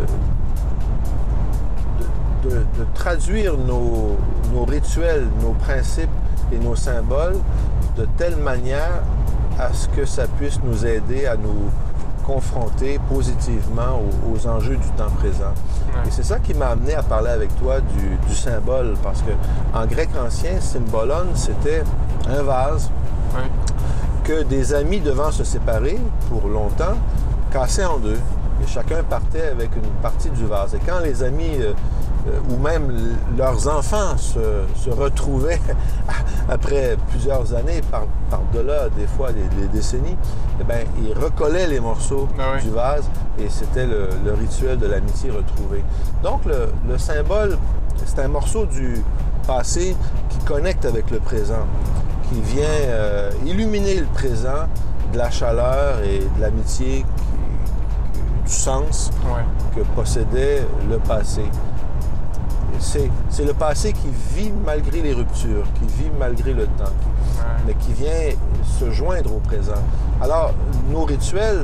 [2.43, 4.17] de, de- de traduire nos,
[4.53, 6.09] nos rituels, nos principes
[6.51, 7.37] et nos symboles
[7.97, 9.01] de telle manière
[9.59, 11.69] à ce que ça puisse nous aider à nous
[12.25, 15.53] confronter positivement aux, aux enjeux du temps présent.
[15.93, 16.07] Ouais.
[16.07, 19.31] Et c'est ça qui m'a amené à parler avec toi du, du symbole, parce que
[19.77, 21.83] en grec ancien, symbolon, c'était
[22.27, 22.89] un vase
[23.35, 23.41] Ouais.
[24.25, 25.97] Que des amis devant se séparer
[26.29, 26.95] pour longtemps
[27.51, 28.19] cassaient en deux.
[28.63, 30.73] Et chacun partait avec une partie du vase.
[30.75, 31.73] Et quand les amis euh,
[32.27, 32.91] euh, ou même
[33.37, 34.39] leurs enfants se,
[34.83, 35.61] se retrouvaient
[36.49, 40.17] après plusieurs années, par, par-delà des fois des, des décennies,
[40.59, 42.63] eh bien, ils recollaient les morceaux Ah oui.
[42.63, 43.03] du vase
[43.37, 45.83] et c'était le, le rituel de l'amitié retrouvée.
[46.23, 47.57] Donc le, le symbole,
[48.05, 49.03] c'est un morceau du
[49.45, 49.95] passé
[50.29, 51.65] qui connecte avec le présent,
[52.29, 54.67] qui vient euh, illuminer le présent
[55.13, 57.05] de la chaleur et de l'amitié,
[58.45, 59.43] du sens Ouais.
[59.75, 61.43] que possédait le passé.
[62.79, 63.09] C'est,
[63.45, 67.45] le passé qui vit malgré les ruptures, qui vit malgré le temps, qui- Ouais.
[67.67, 68.35] mais qui vient
[68.79, 69.81] se joindre au présent.
[70.21, 70.53] Alors,
[70.91, 71.63] nos rituels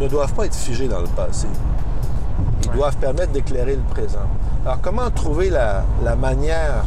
[0.00, 1.46] ne doivent pas être figés dans le passé.
[2.64, 2.76] Ils Ouais.
[2.76, 4.26] doivent permettre d'éclairer le présent.
[4.64, 6.84] Alors, comment trouver la, la manière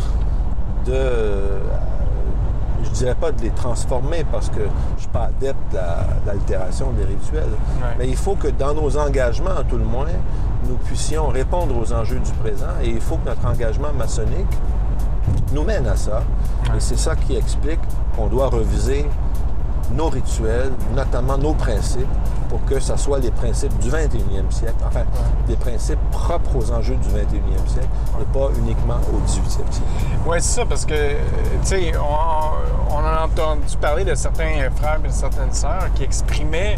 [0.86, 0.94] de,
[2.84, 4.62] je dirais pas de les transformer parce que
[4.96, 5.78] je suis pas adepte de
[6.28, 7.44] l'altération des rituels,
[7.82, 7.96] Ouais.
[8.00, 10.08] mais il faut que dans nos engagements, à tout le moins,
[10.68, 14.58] nous puissions répondre aux enjeux du présent et il faut que notre engagement maçonnique
[15.54, 16.22] nous mène à ça.
[16.70, 16.78] Ouais.
[16.78, 17.80] Et c'est ça qui explique
[18.16, 19.08] qu'on doit reviser
[19.94, 22.08] nos rituels, notamment nos principes,
[22.52, 25.04] pour que ça soit les principes du 21e siècle, enfin,
[25.48, 27.88] des principes propres aux enjeux du 21e siècle
[28.22, 29.70] et pas uniquement au 18e siècle.
[30.28, 31.14] Oui, c'est ça, parce que, euh,
[31.62, 36.04] tu sais, on, on a entendu parler de certains frères et de certaines sœurs qui
[36.04, 36.76] exprimaient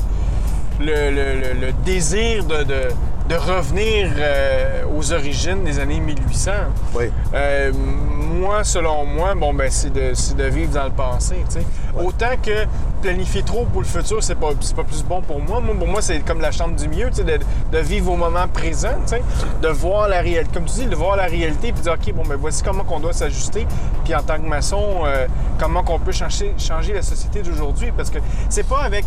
[0.79, 2.89] le, le- le- le désir de, de-
[3.29, 6.51] de revenir euh, aux origines des années 1800.
[6.95, 7.05] Oui.
[7.33, 11.35] Euh, moi, selon moi, bon, ben, c'est de, de vivre dans le passé.
[11.97, 12.65] Autant que
[13.01, 15.61] planifier trop pour le futur, c'est pas, pas plus bon pour moi.
[15.61, 17.39] Moi, pour moi, c'est comme la chambre du sais, de,
[17.71, 18.95] de vivre au moment présent,
[19.61, 22.13] de voir la réalité, comme tu dis, de voir la réalité, puis de dire, OK,
[22.13, 23.65] bon, ben, voici comment qu'on doit s'ajuster.
[24.03, 25.27] Puis en tant que maçon, euh,
[25.59, 27.93] comment qu'on peut changer, changer la société d'aujourd'hui.
[27.95, 29.05] Parce que c'est pas avec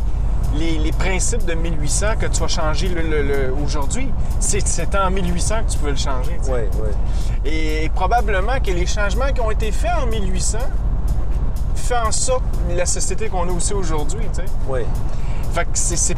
[0.59, 4.11] les, les principes de 1800 que tu vas changer le, le- le- aujourd'hui.
[4.41, 6.39] C'est, en 1800 que tu peux le changer.
[6.49, 6.91] Oui, oui.
[7.51, 10.59] Et probablement que les changements qui ont été faits en 1800
[11.75, 12.43] fait en sorte
[12.75, 14.27] la société qu'on a aussi aujourd'hui.
[14.69, 14.81] Oui.
[15.57, 16.15] Fait que c'est.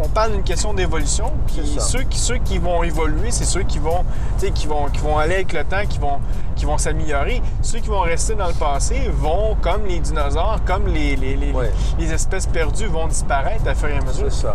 [0.00, 3.80] on parle d'une question d'évolution, puis ceux qui, ceux qui vont évoluer, c'est ceux qui
[3.80, 4.04] vont,
[4.38, 6.18] tu sais, qui vont, qui vont aller avec le temps, qui vont,
[6.54, 7.42] qui vont s'améliorer.
[7.62, 11.50] Ceux qui vont rester dans le passé vont, comme les dinosaures, comme les, les, les-
[11.52, 11.72] Ouais.
[11.98, 14.26] les espèces perdues, vont disparaître à fur et à mesure.
[14.30, 14.54] C'est ça.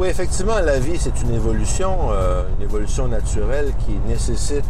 [0.00, 4.64] Oui, effectivement, la vie, c'est une évolution, euh, une évolution naturelle qui nécessite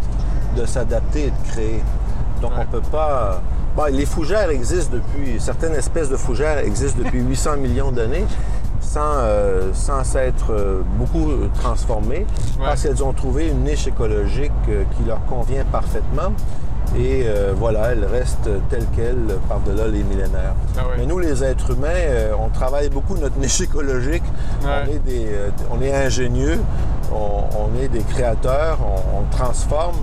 [0.54, 1.82] de s'adapter et de créer.
[2.42, 3.40] Donc, on ne peut pas...
[3.80, 5.40] Bon, les fougères existent depuis...
[5.40, 8.26] Certaines espèces de fougères existent depuis 800 millions d'années
[8.82, 12.26] sans, euh, sans s'être euh, beaucoup transformées
[12.58, 16.34] parce qu'elles ont trouvé une niche écologique euh, qui leur convient parfaitement.
[16.98, 20.54] Et voilà, elles restent telles quelles par-delà les millénaires.
[20.76, 20.94] Ah ouais.
[20.98, 24.24] Mais nous, les êtres humains, on travaille beaucoup notre niche écologique.
[24.64, 24.68] Ouais.
[24.68, 25.26] On, est des,
[25.70, 26.58] on est ingénieux,
[27.12, 29.98] on, on est des créateurs, on, on transforme.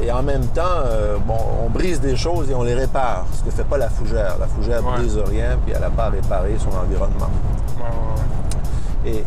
[0.00, 3.42] Et en même temps, euh, bon, on brise des choses et on les répare, ce
[3.44, 4.36] que fait pas la fougère.
[4.40, 4.96] La fougère Ouais.
[4.96, 7.30] brise rien, puis elle n'a pas à réparer son environnement.
[7.78, 9.22] Ouais, ouais, ouais.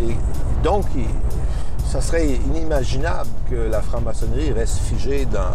[0.00, 0.16] Et, et- et
[0.62, 0.84] donc,
[1.86, 5.54] ça serait inimaginable que la franc-maçonnerie reste figée dans,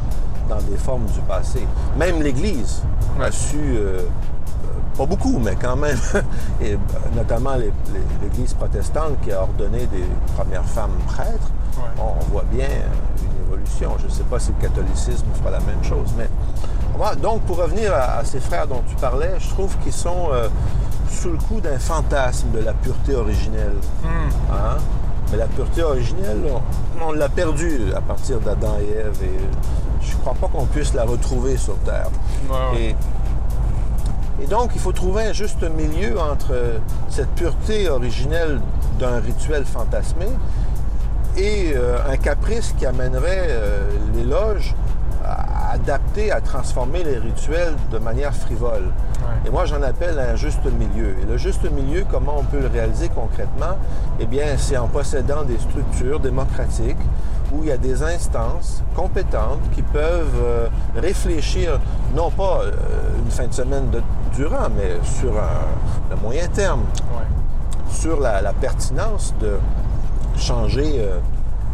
[0.56, 1.66] dans des formes du passé.
[1.98, 2.84] Même l'Église
[3.22, 4.04] a su, euh,
[5.02, 5.98] pas beaucoup, mais quand même,
[6.62, 6.78] et euh,
[7.16, 7.52] notamment
[8.22, 11.84] l'Église protestante qui a ordonné des premières femmes prêtres, Ouais.
[12.00, 13.92] on, on voit bien euh, une évolution.
[14.00, 16.28] Je ne sais pas si le catholicisme fera la même chose, mais
[16.98, 20.28] moi, donc pour revenir à, à ces frères dont tu parlais, je trouve qu'ils sont
[20.34, 20.50] euh,
[21.10, 23.76] sous le coup d'un fantasme de la pureté originelle.
[24.04, 24.54] Hmm.
[24.54, 24.78] Hein?
[25.32, 26.42] Mais la pureté originelle,
[27.00, 29.40] on, on l'a perdue à partir d'Adam et Ève et
[30.06, 32.10] je ne crois pas qu'on puisse la retrouver sur Terre.
[32.50, 32.82] Ouais, ouais.
[32.90, 32.96] Et,
[34.42, 36.54] et donc, il faut trouver un juste milieu entre
[37.10, 38.60] cette pureté originelle
[39.00, 40.26] d'un rituel fantasmé
[41.38, 44.76] et euh, un caprice qui amènerait euh, les loges
[45.24, 48.84] à adapter, à transformer les rituels de manière frivole.
[48.84, 49.48] Ouais.
[49.48, 51.16] Et moi, j'en appelle un juste milieu.
[51.22, 53.78] Et le juste milieu, comment on peut le réaliser concrètement?
[54.20, 56.98] Eh bien, c'est en possédant des structures démocratiques
[57.52, 61.80] où il y a des instances compétentes qui peuvent euh, réfléchir,
[62.16, 62.72] non pas euh,
[63.24, 64.02] une fin de semaine de-
[64.36, 66.82] durant, mais sur un, le moyen terme,
[67.14, 67.26] Ouais.
[67.90, 69.58] sur la, la pertinence de
[70.38, 71.18] changer euh,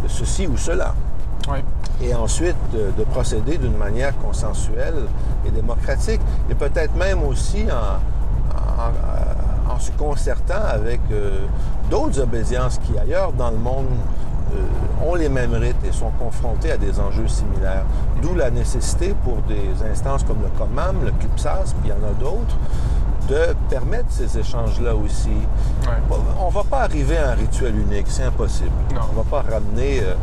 [0.08, 0.94] ceci ou cela
[1.50, 1.64] Ouais.
[2.02, 4.96] et ensuite de, de procéder d'une manière consensuelle
[5.46, 8.00] et démocratique, et peut-être même aussi en,
[8.82, 11.40] en- en se concertant avec euh,
[11.92, 13.86] d'autres obédiences qui ailleurs dans le monde
[15.06, 17.86] ont les mêmes rites et sont confrontés à des enjeux similaires.
[18.22, 22.10] D'où la nécessité pour des instances comme le COMAM, le CLIPSAS, puis il y en
[22.10, 22.58] a d'autres,
[23.30, 25.30] de permettre ces échanges-là aussi.
[25.30, 26.18] Ouais.
[26.40, 28.72] On ne va pas arriver à un rituel unique, c'est impossible.
[28.94, 29.02] Non.
[29.10, 30.14] On ne va pas ramener euh,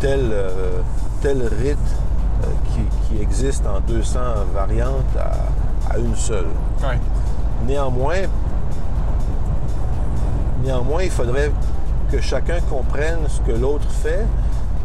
[0.00, 0.80] tel, euh,
[1.20, 1.76] tel rite
[2.42, 4.18] euh, qui, qui existe en 200
[4.54, 6.46] variantes à, à une seule.
[6.82, 6.98] Ouais.
[7.66, 8.22] Néanmoins,
[10.64, 11.52] néanmoins, il faudrait
[12.12, 14.24] que chacun comprenne ce que l'autre fait,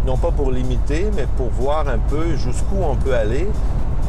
[0.06, 3.50] non pas pour l'imiter, mais pour voir un peu jusqu'où on peut aller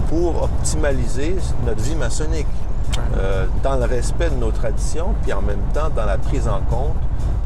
[0.09, 2.47] pour optimaliser notre vie maçonnique,
[3.19, 6.61] euh, dans le respect de nos traditions, puis en même temps dans la prise en
[6.71, 6.95] compte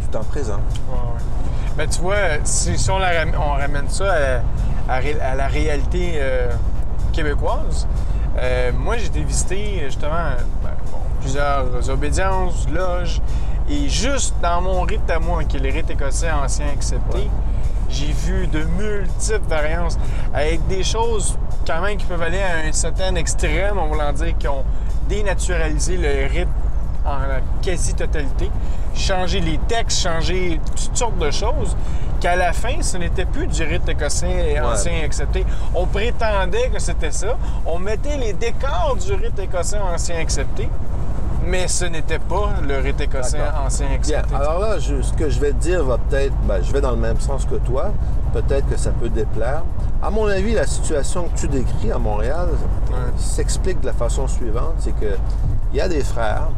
[0.01, 0.61] du temps présent.
[0.91, 1.23] Ouais, ouais.
[1.77, 4.13] Ben, tu vois, si, si on, la ram- on ramène ça
[4.89, 6.51] à, à ré- à la réalité euh,
[7.13, 7.87] québécoise,
[8.39, 13.21] euh, moi, j'ai été visiter justement ben, bon, plusieurs obédiences, loges,
[13.73, 17.31] et juste dans mon rite à moi, qui est le rite écossais ancien accepté,
[17.89, 19.99] j'ai vu de multiples variantes
[20.35, 24.37] avec des choses quand même qui peuvent aller à un certain extrême, on va dire,
[24.39, 24.65] qui ont
[25.09, 26.49] dénaturalisé le rite
[27.05, 27.19] en
[27.63, 28.51] quasi-totalité,
[28.95, 31.77] changer les textes, changer toutes sortes de choses,
[32.21, 35.45] qu'à la fin, ce n'était plus du rite écossais ancien accepté.
[35.75, 37.37] On prétendait que c'était ça.
[37.67, 40.69] On mettait les décors du rite écossais ancien accepté,
[41.47, 45.41] mais ce n'était pas le rite écossais ancien Bien, alors là, je- ce que je
[45.41, 47.93] vais te dire va peut-être, ben, je vais dans le même sens que toi,
[48.33, 49.63] peut-être que ça peut déplaire.
[50.03, 52.49] À mon avis, la situation que tu décris à Montréal
[52.91, 52.97] Ouais.
[53.17, 55.17] s'explique de la façon suivante, c'est que
[55.73, 56.49] il y a des frères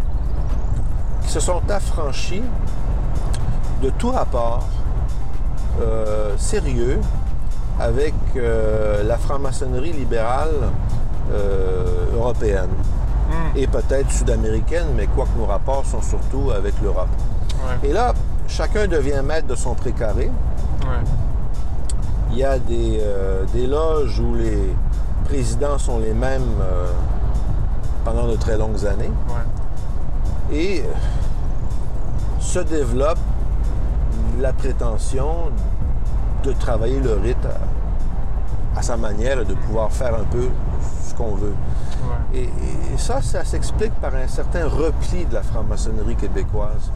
[1.23, 2.43] qui se sont affranchis
[3.83, 4.67] de tout rapport
[5.81, 7.01] euh, sérieux
[7.81, 10.71] avec euh, la franc-maçonnerie libérale
[11.33, 12.69] euh, européenne
[13.31, 13.57] Hmm.
[13.57, 17.09] et peut-être sud-américaine, mais quoique nos rapports sont surtout avec l'Europe.
[17.55, 18.13] Ouais, Et là,
[18.49, 20.25] chacun devient maître de son précaré.
[20.83, 21.05] ouais,
[22.33, 24.75] Il y a des, euh, des loges où les
[25.25, 26.89] présidents sont les mêmes euh,
[28.05, 29.11] pendant de très longues années.
[29.29, 30.57] ouais.
[30.57, 30.85] Et euh,
[32.41, 33.19] se développe
[34.39, 35.51] la prétention
[36.45, 37.47] de travailler le rite
[38.77, 40.49] à, sa manière de pouvoir faire un peu
[41.09, 41.55] ce qu'on veut.
[42.35, 42.41] Ouais.
[42.41, 42.49] Et,
[42.99, 46.91] ça, ça s'explique par un certain repli de la franc-maçonnerie québécoise.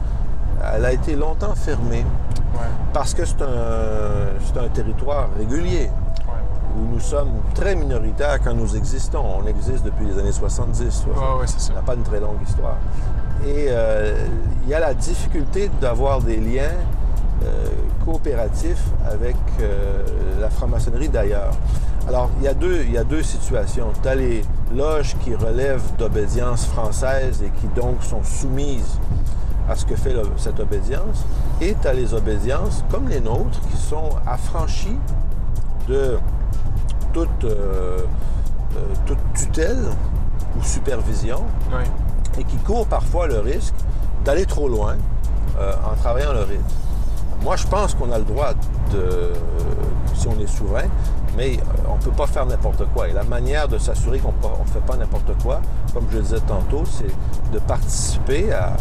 [0.73, 2.05] Elle a été longtemps fermée
[2.51, 2.65] Ouais.
[2.93, 5.91] parce que c'est un, un territoire régulier
[6.27, 6.33] Ouais.
[6.75, 9.23] où nous sommes très minoritaires quand nous existons.
[9.43, 11.05] On existe depuis les années 70.
[11.05, 11.67] Ouais, ouais, c'est ça.
[11.67, 12.77] Ça n'a pas une très longue histoire.
[13.45, 14.25] Et euh,
[14.63, 16.73] il y a la difficulté d'avoir des liens
[17.43, 17.67] euh,
[18.05, 20.03] coopératifs avec euh,
[20.39, 21.51] la franc-maçonnerie d'ailleurs.
[22.07, 23.87] Alors, il y, a deux, il y a deux situations.
[24.01, 28.97] Tu as les loges qui relèvent d'obédience française et qui donc sont soumises
[29.69, 31.23] à ce que fait le- cette obédience.
[31.61, 34.97] Et tu as les obédiences, comme les nôtres, qui sont affranchies
[35.87, 36.17] de
[37.13, 37.99] toute, euh,
[38.75, 39.83] euh, toute tutelle
[40.57, 41.43] ou supervision
[42.39, 43.75] et qui courent parfois le risque
[44.25, 44.95] d'aller trop loin
[45.59, 46.63] euh, en travaillant le rythme.
[47.43, 48.51] Moi, je pense qu'on a le droit
[48.91, 49.31] de,
[50.13, 50.87] si on est souverain,
[51.37, 53.07] mais euh, on ne peut pas faire n'importe quoi.
[53.07, 55.61] Et la manière de s'assurer qu'on ne fait pas n'importe quoi,
[55.93, 58.73] comme je le disais tantôt, c'est de participer à,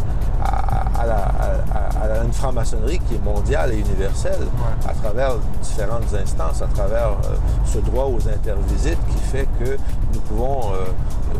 [0.44, 4.90] à- à la- à une franc-maçonnerie qui est mondiale et universelle Ouais.
[4.90, 5.32] à travers
[5.62, 9.76] différentes instances, à travers euh, ce droit aux intervisites qui fait que
[10.14, 11.38] nous pouvons euh, euh,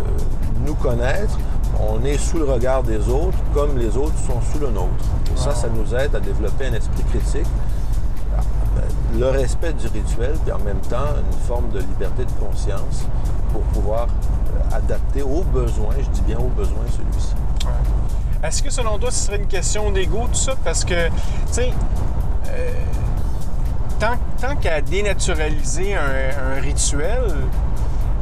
[0.65, 1.37] nous connaître.
[1.79, 5.05] On est sous le regard des autres comme les autres sont sous le nôtre.
[5.35, 7.47] Et ça, ça nous aide à développer un esprit critique,
[9.17, 13.05] le respect du rituel, puis en même temps une forme de liberté de conscience
[13.53, 14.07] pour pouvoir
[14.73, 17.35] adapter aux besoins, je dis bien aux besoins, celui-ci.
[18.43, 20.55] Est-ce que selon toi, ce serait une question d'ego, tout ça?
[20.63, 21.13] Parce que, tu
[21.51, 21.73] sais,
[22.51, 22.73] euh,
[23.99, 27.35] tant, qu'à dénaturaliser un rituel,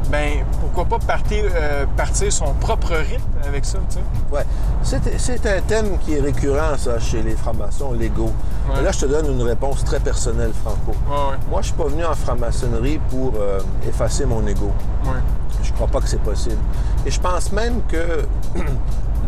[0.09, 4.03] ben pourquoi pas partir, euh, partir son propre rythme avec ça, tu sais?
[4.31, 4.45] Ouais.
[4.83, 8.31] C'est, un thème qui est récurrent, ça, chez les francs-maçons, l'ego.
[8.69, 8.81] Ouais.
[8.81, 10.91] Là, je te donne une réponse très personnelle, Franco.
[11.09, 14.71] Ouais, ouais, Moi, je suis pas venu en franc-maçonnerie pour euh, effacer mon ego.
[15.63, 16.57] Je crois pas que c'est possible.
[17.05, 18.25] Et je pense même que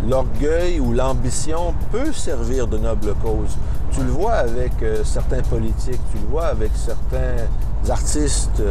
[0.07, 3.57] l'orgueil ou l'ambition peut servir de noble cause.
[3.91, 7.45] Tu le vois avec euh, certains politiques, tu le vois avec certains
[7.89, 8.61] artistes.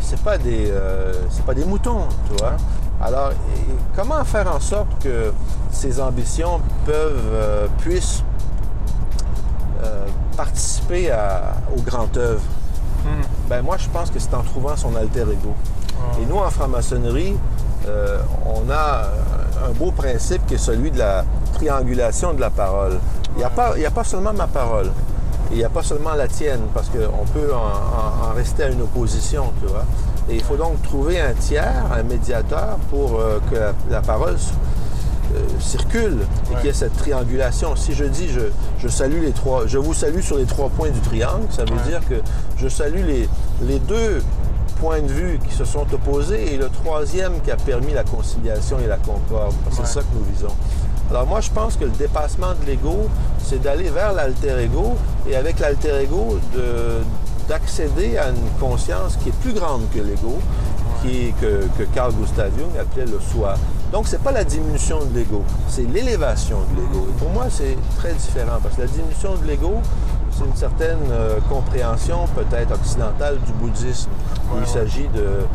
[0.00, 2.54] C'est pas des euh, c'est pas des moutons, tu vois.
[3.02, 3.30] Alors,
[3.94, 5.32] comment faire en sorte que
[5.70, 8.22] ces ambitions peuvent euh, puissent
[9.84, 10.06] euh,
[10.36, 12.40] participer à- au grand œuvre?
[13.04, 13.22] Hmm.
[13.48, 15.54] ben moi, je pense que c'est en trouvant son alter ego.
[15.98, 16.16] Ah.
[16.20, 17.36] Et nous, en franc-maçonnerie,
[18.46, 19.02] on a
[19.68, 22.98] un beau principe qui est celui de la triangulation de la parole.
[23.34, 24.90] Il n'y a, pas- il y a pas seulement ma parole.
[25.50, 28.64] Et il n'y a pas seulement la tienne, parce qu'on peut en, en- en rester
[28.64, 29.84] à une opposition, tu vois.
[30.28, 34.34] Et il faut donc trouver un tiers, un médiateur, pour euh, que la, la parole
[35.34, 36.18] euh, circule
[36.50, 36.56] et Ouais.
[36.60, 37.76] qu'il y ait cette triangulation.
[37.76, 38.40] Si je dis je,
[38.78, 41.72] je salue les trois, je vous salue sur les trois points du triangle, ça veut
[41.76, 41.88] Ouais.
[41.88, 42.14] dire que
[42.56, 43.28] je salue les,
[43.62, 44.22] les deux
[44.80, 48.78] points de vue qui se sont opposés et le troisième qui a permis la conciliation
[48.84, 49.54] et la concorde.
[49.70, 49.86] C'est Ouais.
[49.86, 50.54] ça que nous visons.
[51.10, 54.94] Alors moi, je pense que le dépassement de l'ego, c'est d'aller vers l'alter ego
[55.28, 57.02] et avec l'alter ego, de-
[57.48, 60.38] d'accéder à une conscience qui est plus grande que l'ego,
[61.00, 63.54] qui est- que, que Carl Gustav Jung appelait le soi.
[63.92, 67.06] Donc, c'est pas la diminution de l'ego, c'est l'élévation de l'ego.
[67.08, 69.74] Et pour moi, c'est très différent parce que la diminution de l'ego,
[70.32, 74.10] c'est une certaine euh, compréhension peut-être occidentale du bouddhisme,
[74.52, 75.46] où il s'agit de,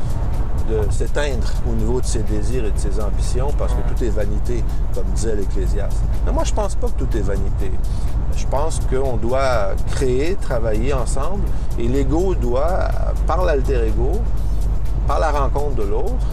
[0.72, 4.10] de s'éteindre au niveau de ses désirs et de ses ambitions parce que tout est
[4.10, 4.64] vanité,
[4.94, 5.98] comme disait l'Ecclésiaste.
[6.26, 7.72] Mais moi, je pense pas que tout est vanité.
[8.36, 11.44] Je pense qu'on doit créer, travailler ensemble
[11.78, 12.88] et l'ego doit,
[13.28, 14.12] par l'alter ego,
[15.08, 16.26] par la rencontre de l'autre,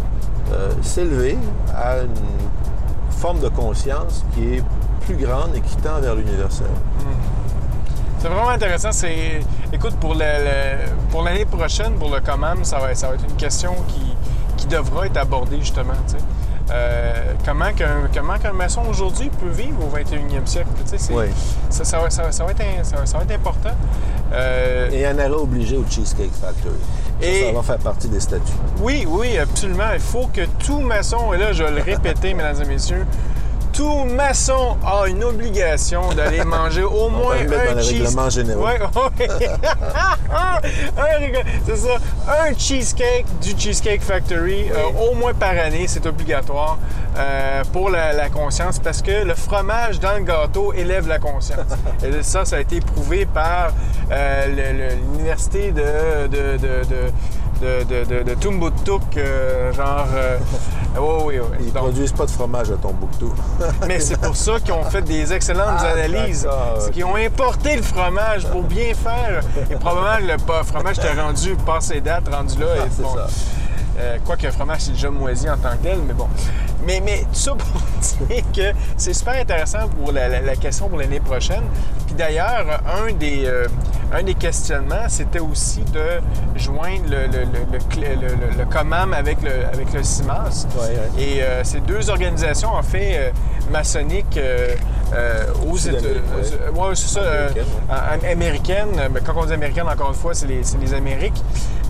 [0.52, 1.36] euh, s'élever
[1.74, 4.62] à une forme de conscience qui est
[5.00, 6.68] plus grande et qui tend vers l'universel.
[8.18, 8.90] C'est vraiment intéressant.
[9.72, 14.16] Écoute, pour, l'année prochaine, pour le COMAM, ça va, ça va être une question qui
[14.68, 15.94] devra être abordée justement.
[16.70, 20.68] Euh, comment, qu'un, comment qu'un maçon aujourd'hui peut vivre au 21e siècle?
[21.10, 21.24] Oui.
[21.70, 23.70] ça, ça va, ça va- ça va être, un- ça va- ça va être important.
[24.32, 26.74] Euh, Et un arrêt obligé au Cheesecake Factory.
[27.22, 28.52] Et- ça va faire partie des statuts.
[28.82, 29.90] Oui, oui, absolument.
[29.94, 33.06] Il faut que tout maçon, et là je vais le répéter, mesdames et messieurs,
[33.78, 38.28] tout maçon a une obligation d'aller manger au moins va un dans le cheese- règlement
[38.28, 38.60] général.
[38.64, 38.78] Ouais,
[39.20, 39.28] ouais.
[40.96, 41.96] Un règle- c'est ça.
[42.28, 46.78] Un cheesecake du Cheesecake Factory, euh, au moins par année, c'est obligatoire
[47.16, 51.60] euh, pour la, la conscience parce que le fromage dans le gâteau élève la conscience.
[52.04, 53.70] Et ça, ça a été prouvé par
[54.10, 57.12] euh, l'université de, de, de, de
[57.60, 60.06] de, de, de, de Tumbuktuk, euh, genre...
[60.14, 60.38] euh,
[60.96, 61.56] oui, oui, oui.
[61.60, 63.32] Ils Donc, produisent pas de fromage à Tombouctou.
[63.86, 66.42] mais c'est pour ça qu'ils ont fait des excellentes Ah, analyses.
[66.44, 66.92] d'accord, C'est ok.
[66.92, 69.42] qu'ils ont importé le fromage pour bien faire.
[69.70, 72.66] Et probablement, le fromage était rendu passé date, rendu là.
[72.76, 73.14] et Ah, c'est bon.
[73.14, 73.26] ça.
[73.98, 76.28] Euh, Quoique le fromage, c'est déjà moisi en tant que tel, mais bon.
[76.86, 80.88] Mais, mais tout ça pour dire que c'est super intéressant pour la, la- la question
[80.88, 81.64] pour l'année prochaine.
[82.06, 83.66] Puis d'ailleurs, un des, euh,
[84.12, 86.20] un des questionnements, c'était aussi de
[86.56, 90.66] joindre le, le, le, le COMAM avec le, avec le CIMAS.
[90.76, 91.22] Ouais, ouais.
[91.22, 93.32] Et euh, ces deux organisations, en fait,
[93.70, 94.38] maçonniques
[95.66, 96.94] aux Sud-Amérique, États- ouais.
[96.94, 97.20] c'est ça.
[97.20, 99.08] Américaine, am- américaine.
[99.12, 101.42] Mais quand on dit américaine, encore une fois, c'est les, c'est les Amériques.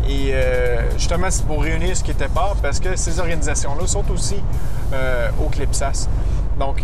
[0.08, 4.10] Et euh, justement, c'est pour réunir ce qui était pas, parce que ces organisations-là sont
[4.10, 4.42] aussi
[4.94, 6.08] euh, au CLIPSAS.
[6.58, 6.82] Donc,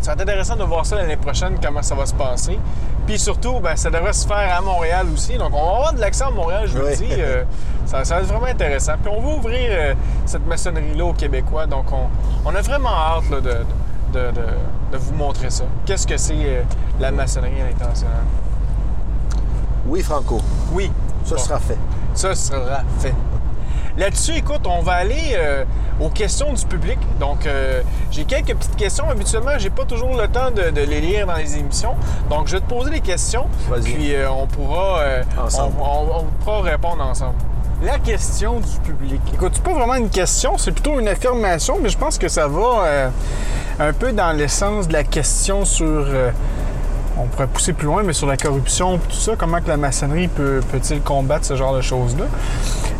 [0.00, 2.58] ça va être intéressant de voir ça l'année prochaine, comment ça va se passer.
[3.06, 5.36] Puis surtout, ben, ça devrait se faire à Montréal aussi.
[5.36, 7.04] Donc, on va avoir de l'accent à Montréal, je vous le dis.
[7.18, 7.42] Euh,
[7.86, 8.92] ça, ça va être vraiment intéressant.
[9.02, 11.66] Puis on va ouvrir euh, cette maçonnerie-là aux Québécois.
[11.66, 12.06] Donc, on,
[12.48, 13.50] on a vraiment hâte là, de,
[14.12, 15.64] de, de- de vous montrer ça.
[15.86, 16.62] Qu'est-ce que c'est euh,
[17.00, 17.84] la maçonnerie à?
[19.86, 20.40] Oui, Franco,
[20.72, 20.90] Oui.
[21.24, 21.40] ça Bon.
[21.42, 21.78] sera fait.
[22.14, 23.14] Ça sera fait.
[23.96, 25.64] Là-dessus, écoute, on va aller euh,
[26.00, 26.98] aux questions du public.
[27.18, 29.08] Donc, euh, j'ai quelques petites questions.
[29.10, 31.94] Habituellement, j'ai pas toujours le temps de, de les lire dans les émissions.
[32.30, 33.46] Donc, je vais te poser des questions.
[33.68, 33.82] Vas-y.
[33.82, 35.74] Puis, euh, on pourra euh, Ensemble.
[35.80, 37.34] On, on- on pourra répondre ensemble.
[37.82, 39.20] La question du public.
[39.34, 42.46] Écoute, c'est pas vraiment une question, c'est plutôt une affirmation, mais je pense que ça
[42.46, 43.08] va euh,
[43.78, 45.86] un peu dans l'essence de la question sur.
[45.86, 46.30] euh,
[47.22, 50.28] on pourrait pousser plus loin, mais sur la corruption, tout ça, comment que la maçonnerie
[50.28, 52.24] peut, peut-il combattre ce genre de choses-là?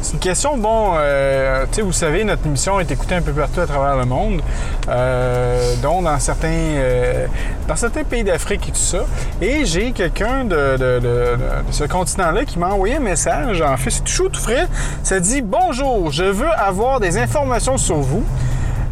[0.03, 3.33] C'est une question, bon, euh, tu sais, vous savez, notre émission est écoutée un peu
[3.33, 4.41] partout à travers le monde,
[4.89, 7.27] euh, dont dans certains, euh,
[7.69, 9.05] dans certains pays d'Afrique et tout ça.
[9.43, 11.39] Et j'ai quelqu'un de, de-
[11.71, 14.67] ce continent-là qui m'a envoyé un message, en fait, c'est tout tout frais.
[15.03, 18.25] Ça dit Bonjour, je veux avoir des informations sur vous.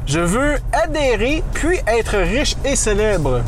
[0.07, 3.41] Je veux adhérer puis être riche et célèbre.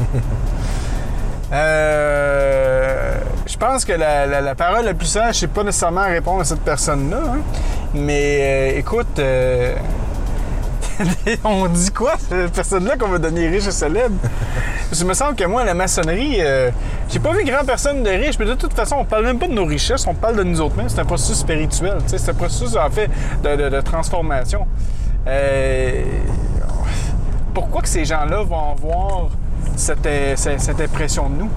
[1.53, 6.44] Euh, je pense que la, la- parole la plus sage, c'est pas nécessairement répondre à
[6.44, 7.18] cette personne-là.
[7.18, 7.38] hein.
[7.94, 9.74] Mais euh, écoute, euh,
[11.44, 14.14] on dit quoi, cette personne-là, qu'on va donner riche et célèbre?
[14.92, 16.70] Il me semble que moi, la maçonnerie, euh,
[17.09, 19.46] j'ai pas vu grand personne de riche, mais de toute façon, on parle même pas
[19.48, 20.88] de nos richesses, on parle de nous autres mêmes.
[20.88, 23.09] C'est un processus spirituel, c'est un processus, en fait,
[23.42, 24.66] de, transformation.
[25.26, 26.03] Euh,
[27.55, 29.28] pourquoi que ces gens-là vont avoir
[29.76, 31.50] cette, cette- impression de nous?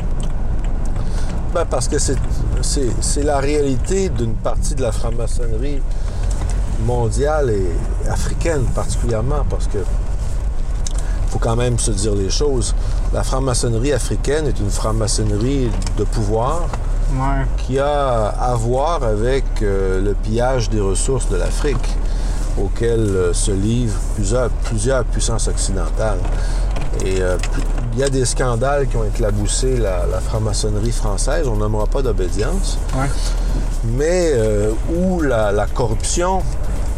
[1.53, 5.81] Ben, parce que c'est, la réalité d'une partie de la franc-maçonnerie
[6.85, 9.77] mondiale et africaine particulièrement, parce que
[11.29, 12.75] faut quand même se dire les choses.
[13.13, 16.61] La franc-maçonnerie africaine est une franc-maçonnerie de pouvoir
[17.15, 17.45] Ouais.
[17.57, 21.95] qui a à voir avec euh, le pillage des ressources de l'Afrique
[22.59, 26.17] auquel euh, se livrent plusieurs, plusieurs puissances occidentales.
[27.05, 27.37] Et euh,
[27.93, 32.01] il y a des scandales qui ont éclaboussé la, la franc-maçonnerie française, on nommera pas
[32.01, 33.07] d'obédience, Ouais.
[33.83, 36.41] mais euh, où la, la corruption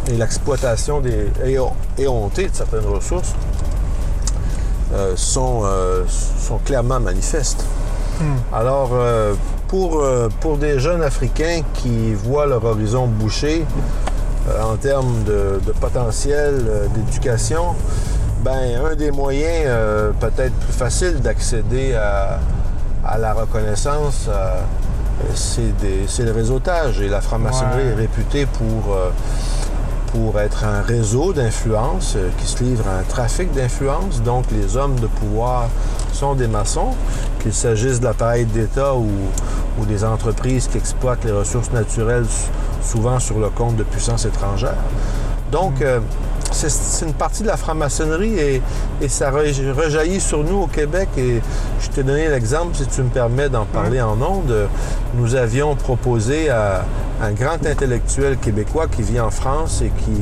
[0.08, 3.34] et l'exploitation des ého- éhontée de certaines ressources
[4.94, 5.64] euh, sont,
[6.40, 7.66] sont clairement manifestes.
[8.54, 9.34] Alors, euh,
[9.68, 10.02] pour,
[10.40, 13.66] pour des jeunes Africains qui voient leur horizon bouché
[14.64, 17.74] en termes de, de potentiel d'éducation,
[18.44, 22.40] ben, un des moyens euh, peut-être plus facile d'accéder à,
[23.06, 24.60] à la reconnaissance, euh,
[25.36, 27.02] c'est le réseautage.
[27.02, 27.92] Et la franc-maçonnerie Ouais.
[27.92, 29.10] est réputée pour, euh,
[30.12, 34.22] pour être un réseau d'influence qui se livre à un trafic d'influence.
[34.22, 35.70] Donc, les hommes de pouvoir
[36.14, 36.92] sont des maçons,
[37.42, 39.10] qu'il s'agisse de l'appareil d'État ou,
[39.80, 42.26] ou des entreprises qui exploitent les ressources naturelles,
[42.82, 44.78] souvent sur le compte de puissances étrangères.
[45.52, 46.00] Donc, euh,
[46.56, 48.62] c'est une partie de la franc-maçonnerie et,
[49.02, 51.10] et ça re- rejaillit sur nous au Québec.
[51.18, 51.42] Et
[51.82, 54.68] je t'ai donné l'exemple, si tu me permets d'en parler en ondes.
[55.16, 56.86] Nous avions proposé à
[57.22, 60.18] un grand intellectuel québécois qui vit en France et qui,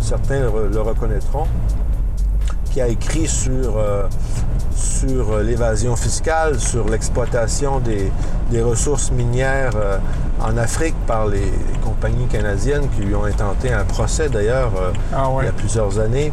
[0.00, 1.46] certains le reconnaîtront,
[2.78, 4.04] qui a écrit sur, euh,
[4.76, 8.12] sur euh, l'évasion fiscale, sur l'exploitation des,
[8.52, 9.98] des ressources minières euh,
[10.40, 14.92] en Afrique par les, les compagnies canadiennes qui lui ont intenté un procès d'ailleurs euh,
[15.12, 15.42] Ah ouais.
[15.42, 16.32] il y a plusieurs années,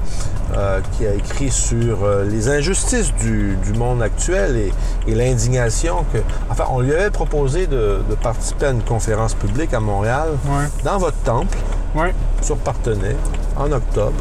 [0.96, 1.98] qui a écrit sur
[2.30, 4.72] les injustices du, du monde actuel et,
[5.08, 6.20] et l'indignation que...
[6.52, 10.66] Enfin, on lui avait proposé de, de participer à une conférence publique à Montréal, Ouais.
[10.84, 11.58] dans votre temple,
[11.96, 12.14] Ouais.
[12.44, 13.16] sur Partenay,
[13.58, 14.14] en octobre.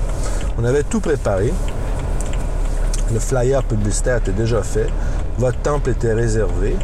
[0.59, 1.53] On avait tout préparé.
[3.13, 4.89] Le flyer publicitaire était déjà fait.
[5.39, 6.77] Votre temple était réservé.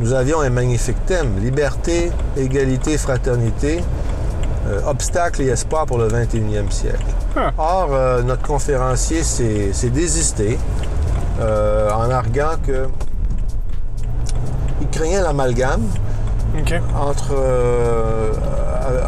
[0.00, 3.80] Nous avions un magnifique thème, liberté, égalité, fraternité,
[4.66, 7.04] euh, obstacles et espoir pour le 21e siècle.
[7.58, 10.58] Or, euh, notre conférencier s'est désisté
[11.40, 12.86] euh, en arguant que
[14.80, 15.82] il craignait l'amalgame
[16.56, 16.74] OK.
[16.96, 18.32] entre euh,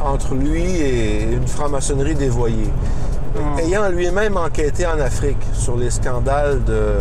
[0.05, 2.71] entre lui et une franc-maçonnerie dévoyée.
[3.59, 6.99] Ayant lui-même enquêté en Afrique sur les scandales de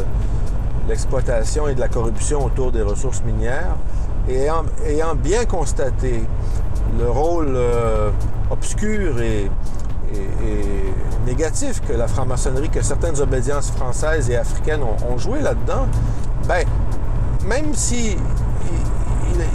[0.88, 3.76] l'exploitation et de la corruption autour des ressources minières,
[4.28, 4.48] et
[4.88, 6.24] ayant, bien constaté
[7.00, 8.10] le rôle euh,
[8.50, 9.50] obscur et,
[11.26, 15.88] négatif que la franc-maçonnerie, que certaines obédiences françaises et africaines ont, joué là-dedans,
[16.48, 16.64] ben,
[17.46, 18.16] même si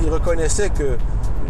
[0.03, 0.99] il reconnaissait que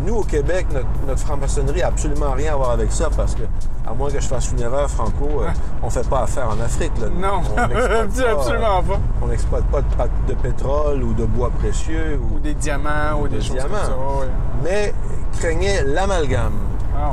[0.07, 3.43] nous, au Québec, notre, notre franc-maçonnerie n'a absolument rien à voir avec ça, parce que,
[3.87, 5.49] à moins que je fasse une erreur, Franco, euh,
[5.83, 6.93] on ne fait pas affaire en Afrique.
[7.01, 7.09] Là.
[7.09, 9.01] Non, On pas, absolument pas.
[9.23, 12.21] On n'exploite pas de, de pétrole ou de bois précieux.
[12.23, 13.69] Ou, Ou des diamants ou des Des choses diamants.
[13.75, 14.21] comme ça.
[14.21, 14.29] ouais.
[14.65, 14.95] mais
[15.39, 16.53] craignait l'amalgame.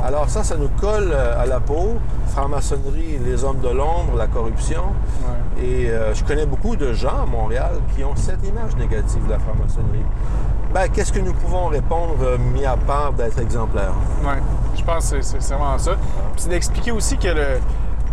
[0.06, 1.96] Alors ça, ça nous colle euh, à la peau.
[2.28, 4.82] Franc-maçonnerie, les hommes de l'ombre, la corruption.
[5.58, 5.64] Ouais.
[5.64, 9.30] Et euh, je connais beaucoup de gens à Montréal qui ont cette image négative de
[9.30, 10.04] la franc-maçonnerie.
[10.72, 13.94] Ben, qu'est-ce que nous pouvons répondre, euh, mis à part d'être exemplaires?
[14.22, 14.40] Ouais,
[14.76, 15.92] je pense que c'est- vraiment ça.
[16.32, 17.46] Puis c'est d'expliquer aussi que le,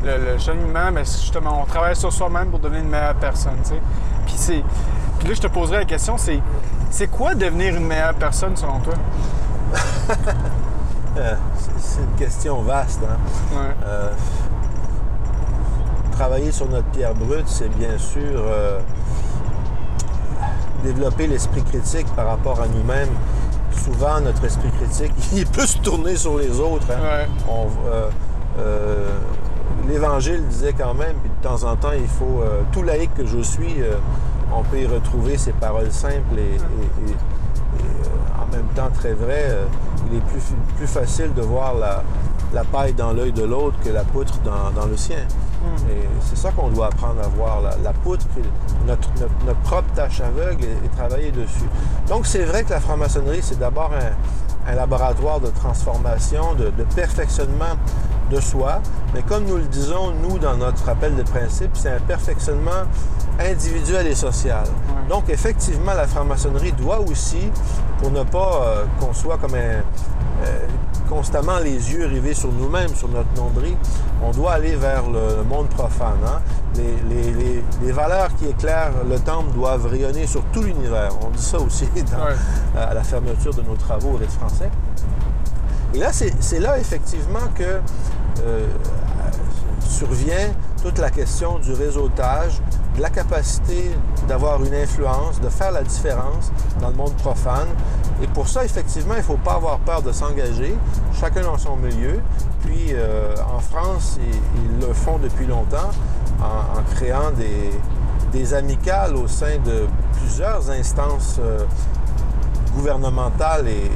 [0.04, 3.70] le, le cheminement, ben, justement, on travaille sur soi-même pour devenir une meilleure personne, tu
[3.72, 3.82] sais.
[4.26, 4.64] Puis c'est...
[5.20, 6.40] Puis là, je te poserai la question, c'est...
[6.90, 8.94] C'est quoi devenir une meilleure personne, selon toi?
[11.18, 11.34] Euh,
[11.80, 13.00] c'est- une question vaste.
[13.04, 13.18] hein.
[13.56, 13.74] Ouais.
[13.86, 14.12] Euh,
[16.12, 18.80] travailler sur notre pierre brute, c'est bien sûr euh,
[20.84, 23.10] développer l'esprit critique par rapport à nous-mêmes.
[23.84, 26.88] Souvent, notre esprit critique, il est plus tourné sur les autres.
[26.92, 27.28] hein.
[27.48, 28.64] Ouais.
[29.88, 32.42] L'Évangile disait quand même, puis de temps en temps, il faut...
[32.72, 33.76] tout laïc que je suis,
[34.54, 37.16] on peut y retrouver ces paroles simples et, et- et- et,
[38.48, 39.48] en même temps très vraies.
[39.50, 39.66] Euh,
[40.12, 40.44] il est plus,
[40.78, 42.04] plus facile de voir la,
[42.54, 45.18] la paille dans l'œil de l'autre que la poutre dans, dans le sien.
[45.90, 48.26] Et c'est ça qu'on doit apprendre à voir, la, la poutre,
[48.86, 51.68] notre, notre- notre propre tâche aveugle et, et travailler dessus.
[52.08, 56.84] Donc c'est vrai que la franc-maçonnerie, c'est d'abord un, un laboratoire de transformation, de, de
[56.96, 57.76] perfectionnement
[58.32, 58.80] de soi,
[59.14, 62.86] mais comme nous le disons, nous, dans notre rappel de principe, c'est un perfectionnement
[63.40, 64.64] individuel et social.
[65.10, 67.52] Donc effectivement, la franc-maçonnerie doit aussi,
[68.00, 69.58] pour ne pas euh, qu'on soit comme un,
[70.44, 70.60] euh,
[71.10, 73.76] constamment les yeux rivés sur nous-mêmes, sur notre nombril,
[74.24, 76.18] on doit aller vers le, le monde profane.
[76.26, 76.40] hein.
[76.76, 81.10] Les, les- les- les valeurs qui éclairent le temple doivent rayonner sur tout l'univers.
[81.26, 82.82] On dit ça aussi dans- Ouais.
[82.82, 84.70] à la fermeture de nos travaux au Rite français.
[85.94, 87.80] Et là, c'est là effectivement que
[88.44, 88.68] euh,
[89.80, 92.62] survient toute la question du réseautage,
[92.96, 93.92] de la capacité
[94.28, 97.68] d'avoir une influence, de faire la différence dans le monde profane.
[98.22, 100.76] Et pour ça, effectivement, il ne faut pas avoir peur de s'engager,
[101.20, 102.22] chacun dans son milieu.
[102.64, 105.92] Puis euh, en France, ils, le font depuis longtemps
[106.42, 107.72] en, créant des,
[108.32, 109.88] des amicales au sein de
[110.20, 111.66] plusieurs instances euh,
[112.76, 113.92] gouvernementales et,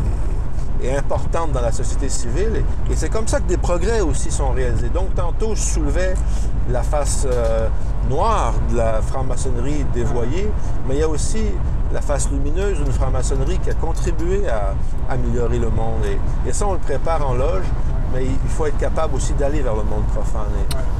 [0.81, 2.63] et importante dans la société civile.
[2.89, 4.89] Et, c'est comme ça que des progrès aussi sont réalisés.
[4.89, 6.13] Donc, tantôt, je soulevais
[6.69, 7.67] la face euh,
[8.09, 10.49] noire de la franc-maçonnerie dévoyée,
[10.87, 11.43] mais il y a aussi
[11.93, 14.73] la face lumineuse d'une franc-maçonnerie qui a contribué à
[15.09, 16.03] améliorer le monde.
[16.05, 17.65] Et, et ça, on le prépare en loge,
[18.13, 20.47] mais il faut être capable aussi d'aller vers le monde profane.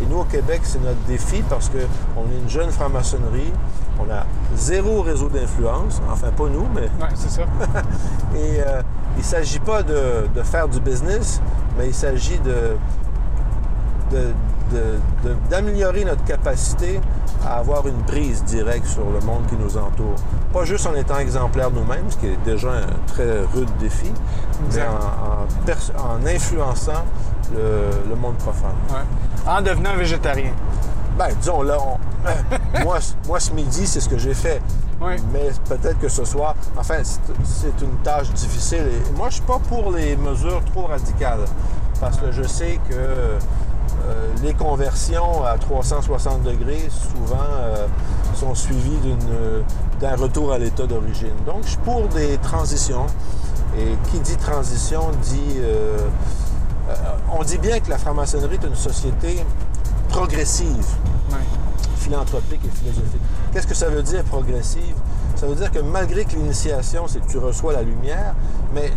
[0.02, 1.78] Et, nous, au Québec, c'est notre défi parce qu'on
[2.32, 3.52] est une jeune franc-maçonnerie.
[4.00, 7.42] On a zéro réseau d'influence, enfin pas nous, mais Ouais, c'est ça.
[8.36, 8.82] et euh,
[9.16, 11.42] il ne s'agit pas de, de faire du business,
[11.78, 12.78] mais il s'agit de-
[15.50, 17.00] d'améliorer notre capacité
[17.46, 20.16] à avoir une prise directe sur le monde qui nous entoure.
[20.54, 24.12] Pas juste en étant exemplaires nous-mêmes, ce qui est déjà un très rude défi,
[24.74, 24.94] mais en,
[25.44, 27.06] en pers- en influençant
[27.54, 28.76] le, le monde profane.
[28.90, 29.50] Ouais.
[29.52, 30.52] En devenant végétarien.
[31.18, 31.98] Ben, disons, là, on-
[32.84, 32.98] moi,
[33.28, 34.62] moi, ce midi, c'est ce que j'ai fait.
[35.02, 35.14] Oui.
[35.34, 38.84] Mais peut-être que ce soir, enfin, c'est- une tâche difficile.
[38.88, 41.46] Et moi, je suis pas pour les mesures trop radicales.
[42.02, 42.96] Parce que je sais que
[44.44, 47.88] les conversions à 360 degrés, souvent, euh,
[48.36, 49.64] sont suivies d'une-
[50.00, 51.34] d'un retour à l'état d'origine.
[51.46, 53.06] Donc, je suis pour des transitions.
[53.78, 55.58] Et qui dit transition dit...
[55.60, 55.98] euh,
[56.90, 56.94] euh,
[57.38, 59.46] on dit bien que la franc-maçonnerie est une société
[60.10, 60.86] progressive
[61.98, 63.22] philanthropique et philosophique.
[63.54, 64.96] Qu'est-ce que ça veut dire progressive?
[65.36, 68.34] Ça veut dire que malgré que l'initiation, c'est que tu reçois la lumière,
[68.74, 68.92] mais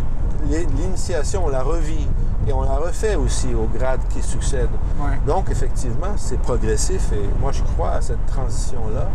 [0.49, 2.07] l'initiation, on la revit
[2.47, 4.69] et on la refait aussi au grade qui succède.
[4.99, 5.17] Ouais.
[5.25, 9.07] Donc, effectivement, c'est progressif et moi, je crois à cette transition-là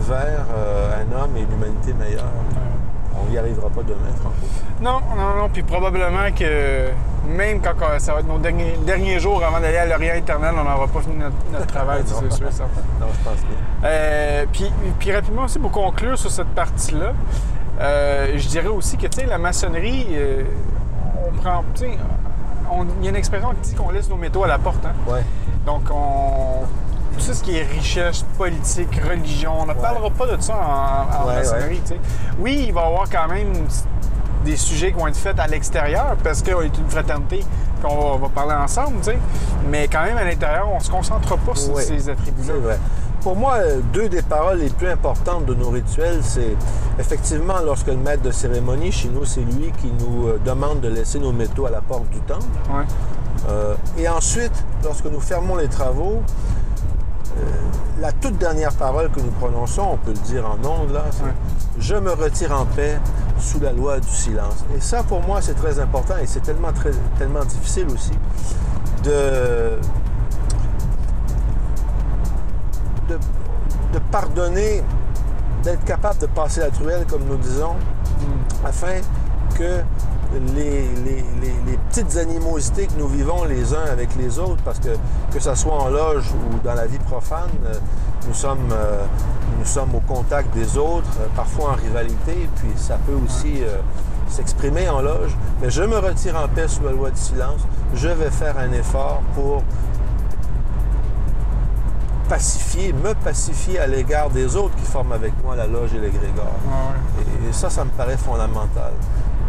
[0.00, 2.24] vers euh, un homme et une humanité meilleure.
[3.20, 4.34] On n'y arrivera pas demain, Franco.
[4.80, 5.48] Non, non, non.
[5.52, 6.88] Puis probablement que
[7.28, 10.64] même quand ça va être nos derniers, derniers jours avant d'aller à l'Orient éternel, on
[10.64, 12.80] n'aura pas fini notre, notre travail, c'est sûr, certain.
[12.98, 13.84] Non, je pense bien.
[13.84, 17.12] Euh, puis, puis rapidement aussi, pour conclure sur cette partie-là,
[17.80, 20.06] euh, je dirais aussi que, tu sais, la maçonnerie,
[21.28, 21.98] on prend, tu sais,
[23.00, 24.84] il y a une expression qui dit qu'on laisse nos métaux à la porte.
[24.84, 24.92] hein.
[25.06, 25.22] Ouais.
[25.66, 26.64] Donc, on.
[27.14, 31.26] Tout ce qui est richesse, politique, religion, on ne parlera pas de ça en, en
[31.28, 31.82] Ouais, maçonnerie.
[32.38, 33.52] Oui, il va y avoir quand même
[34.46, 37.44] des sujets qui vont être faits à l'extérieur parce qu'on est une fraternité
[37.82, 38.96] qu'on va, va parler ensemble,
[39.68, 42.54] mais quand même à l'intérieur, on se concentre pas sur ces attributs-là.
[43.22, 46.56] Pour moi, euh, deux des paroles les plus importantes de nos rituels, c'est
[46.98, 50.88] effectivement lorsque le maître de cérémonie, chez nous, c'est lui qui nous euh, demande de
[50.88, 52.44] laisser nos métaux à la porte du temple.
[52.70, 52.84] Ouais.
[53.48, 56.22] Euh, et ensuite, lorsque nous fermons les travaux,
[57.38, 57.42] euh,
[58.00, 61.22] la toute dernière parole que nous prononçons, on peut le dire en ondes, là, c'est
[61.22, 61.32] Ouais.
[61.78, 62.98] Je me retire en paix
[63.38, 64.64] sous la loi du silence.
[64.76, 68.12] Et ça, pour moi, c'est très important et c'est tellement, très, tellement difficile aussi
[69.02, 69.78] de,
[73.08, 73.18] de,
[73.94, 74.82] de pardonner,
[75.62, 77.74] d'être capable de passer la truelle, comme nous disons,
[78.64, 79.00] afin
[79.56, 79.80] que
[80.54, 84.78] les, les- les- les petites animosités que nous vivons les uns avec les autres, parce
[84.78, 84.88] que
[85.32, 87.74] que ce soit en loge ou dans la vie profane, euh,
[88.26, 89.04] nous sommes, euh,
[89.58, 93.76] nous sommes au contact des autres, euh, parfois en rivalité, puis ça peut aussi euh,
[94.28, 95.36] s'exprimer en loge.
[95.60, 97.60] Mais je me retire en paix sous la loi du silence.
[97.94, 99.62] Je vais faire un effort pour
[102.36, 105.98] pacifier, me pacifier à l'égard des autres qui forment avec moi la loge et.
[106.00, 107.48] Ouais, ouais.
[107.50, 108.92] Et ça, ça me paraît fondamental.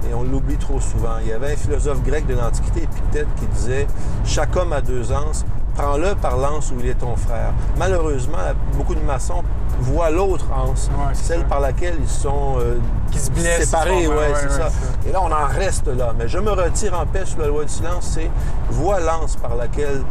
[0.09, 1.15] Et on l'oublie trop souvent.
[1.21, 3.87] Il y avait un philosophe grec de l'Antiquité, Épictète, qui disait
[4.25, 7.53] Chaque homme a deux anses, prends-le par l'anse où il est ton frère.
[7.77, 8.37] Malheureusement,
[8.73, 9.43] beaucoup de maçons
[9.79, 11.45] voient l'autre anse, Ouais, celle ça.
[11.45, 12.79] par laquelle ils sont euh,
[13.11, 14.07] Qui se blessent, séparés.
[14.07, 14.67] ouais, ouais, c'est ça.
[15.07, 16.13] Et là, on en reste là.
[16.17, 18.29] Mais je me retire en paix sous la loi du silence, c'est
[18.69, 20.01] vois l'anse par laquelle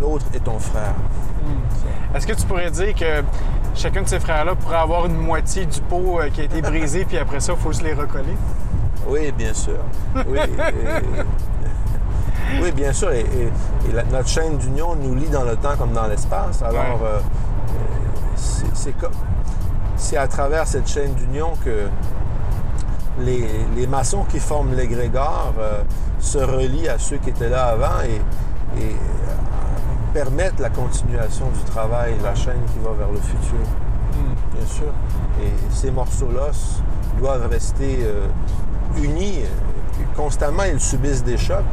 [0.00, 0.94] l'autre est ton frère.
[2.14, 3.22] Est-ce que tu pourrais dire que
[3.74, 7.04] chacun de ces frères-là pourrait avoir une moitié du pot euh, qui a été brisé,
[7.04, 8.36] puis après ça, il faut se les recoller?
[9.08, 9.78] Oui, bien sûr.
[10.26, 13.12] Oui, et- oui bien sûr.
[13.12, 16.62] Et, et- et la- notre chaîne d'union nous lie dans le temps comme dans l'espace.
[16.62, 17.08] Alors, Ouais.
[17.08, 17.18] euh,
[18.36, 19.12] c'est c'est comme-
[19.96, 21.88] c'est à travers cette chaîne d'union que
[23.20, 25.82] les, les maçons qui forment l'égrégore euh,
[26.20, 28.20] se relient à ceux qui étaient là avant et,
[28.80, 28.96] et,
[30.12, 33.58] permettent la continuation du travail, la chaîne qui va vers le futur.
[34.54, 34.92] Bien sûr.
[35.42, 36.48] Et ces morceaux-là
[37.20, 38.26] doivent rester euh,
[39.02, 39.40] unis.
[40.16, 41.64] Constamment, ils subissent des chocs,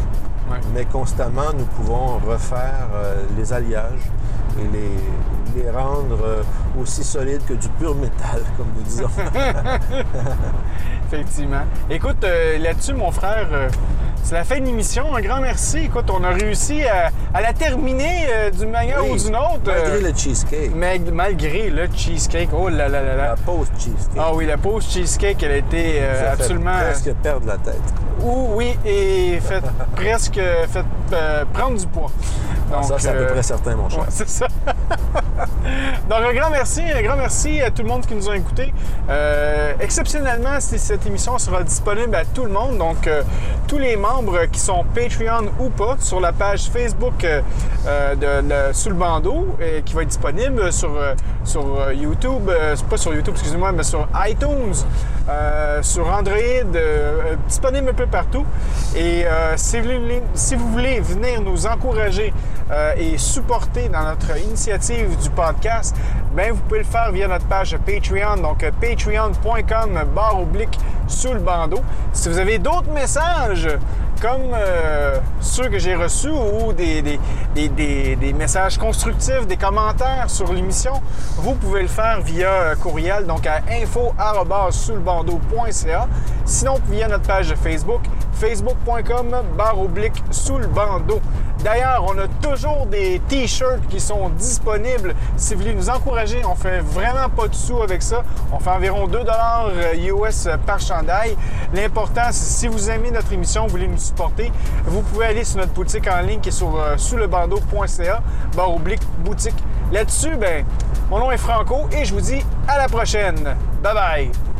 [0.51, 0.59] Ouais.
[0.75, 4.11] mais constamment, nous pouvons refaire euh, les alliages
[4.59, 6.43] et les, les rendre euh,
[6.79, 9.09] aussi solides que du pur métal, comme nous disons.
[11.07, 11.61] Effectivement.
[11.89, 12.23] Écoute,
[12.59, 13.47] là-dessus, mon frère,
[14.25, 15.15] c'est la fin de l'émission.
[15.15, 15.77] Un grand merci.
[15.85, 19.61] Écoute, on a réussi à, à la terminer euh, d'une manière Oui, ou d'une autre.
[19.67, 20.71] Malgré euh, le cheesecake,
[21.13, 22.49] malgré le cheesecake.
[22.51, 23.27] Oh là là là là.
[23.27, 24.17] la pause cheesecake.
[24.17, 26.71] Ah oui, la pause cheesecake, elle a été euh, ça fait absolument.
[26.75, 27.75] presque perdre la tête.
[28.23, 29.63] Ou oui, et fait
[29.95, 31.15] presque fait
[31.53, 32.09] prendre du poids.
[32.73, 33.99] Ah, ça, Donc, c'est à peu euh, près certain, mon cher.
[33.99, 34.47] Ouais, c'est ça.
[36.09, 38.73] Donc, un grand merci, un grand merci à tout le monde qui nous a écoutés.
[39.09, 42.77] Euh, exceptionnellement, cette émission sera disponible à tout le monde.
[42.77, 43.23] Donc, euh,
[43.67, 47.41] tous les membres qui sont Patreon ou pas, sur la page Facebook euh,
[47.87, 51.13] euh, de, le- sous le bandeau, et qui va être disponible sur, euh,
[51.43, 54.73] sur euh, YouTube, euh, pas sur YouTube, excusez-moi, mais sur iTunes,
[55.29, 58.45] euh, sur Android, euh, euh, disponible un peu partout.
[58.95, 62.33] Et euh, si, vous voulez, si vous voulez venir nous encourager
[62.71, 65.95] euh, et supporter dans notre initiative du podcast,
[66.33, 71.33] ben vous pouvez le faire via notre page Patreon, donc euh, patreon.com barre oblique sous
[71.33, 71.81] le bandeau.
[72.13, 73.69] Si vous avez d'autres messages
[74.19, 77.19] comme euh, ceux que j'ai reçus ou des,
[78.33, 80.93] messages constructifs, des commentaires sur l'émission,
[81.37, 86.07] vous pouvez le faire via courriel, donc à info@souslebandeau.ca.
[86.45, 88.01] Sinon, via notre page Facebook,
[88.33, 91.21] facebook.com barre oblique sous le bandeau.
[91.63, 92.27] D'ailleurs, on a
[92.89, 95.13] des t-shirts qui sont disponibles.
[95.35, 98.23] Si vous voulez nous encourager, on fait vraiment pas de sous avec ça.
[98.51, 99.19] On fait environ 2
[99.97, 101.35] US par chandail.
[101.73, 104.51] L'important, c'est si vous aimez notre émission, vous voulez nous supporter,
[104.85, 108.21] vous pouvez aller sur notre boutique en ligne qui est sur euh, souslebandeau.ca,
[108.55, 109.55] barre oblique boutique.
[109.91, 110.65] Là-dessus, ben,
[111.09, 113.55] mon nom est Franco et je vous dis à la prochaine.
[113.83, 114.54] Bye bye!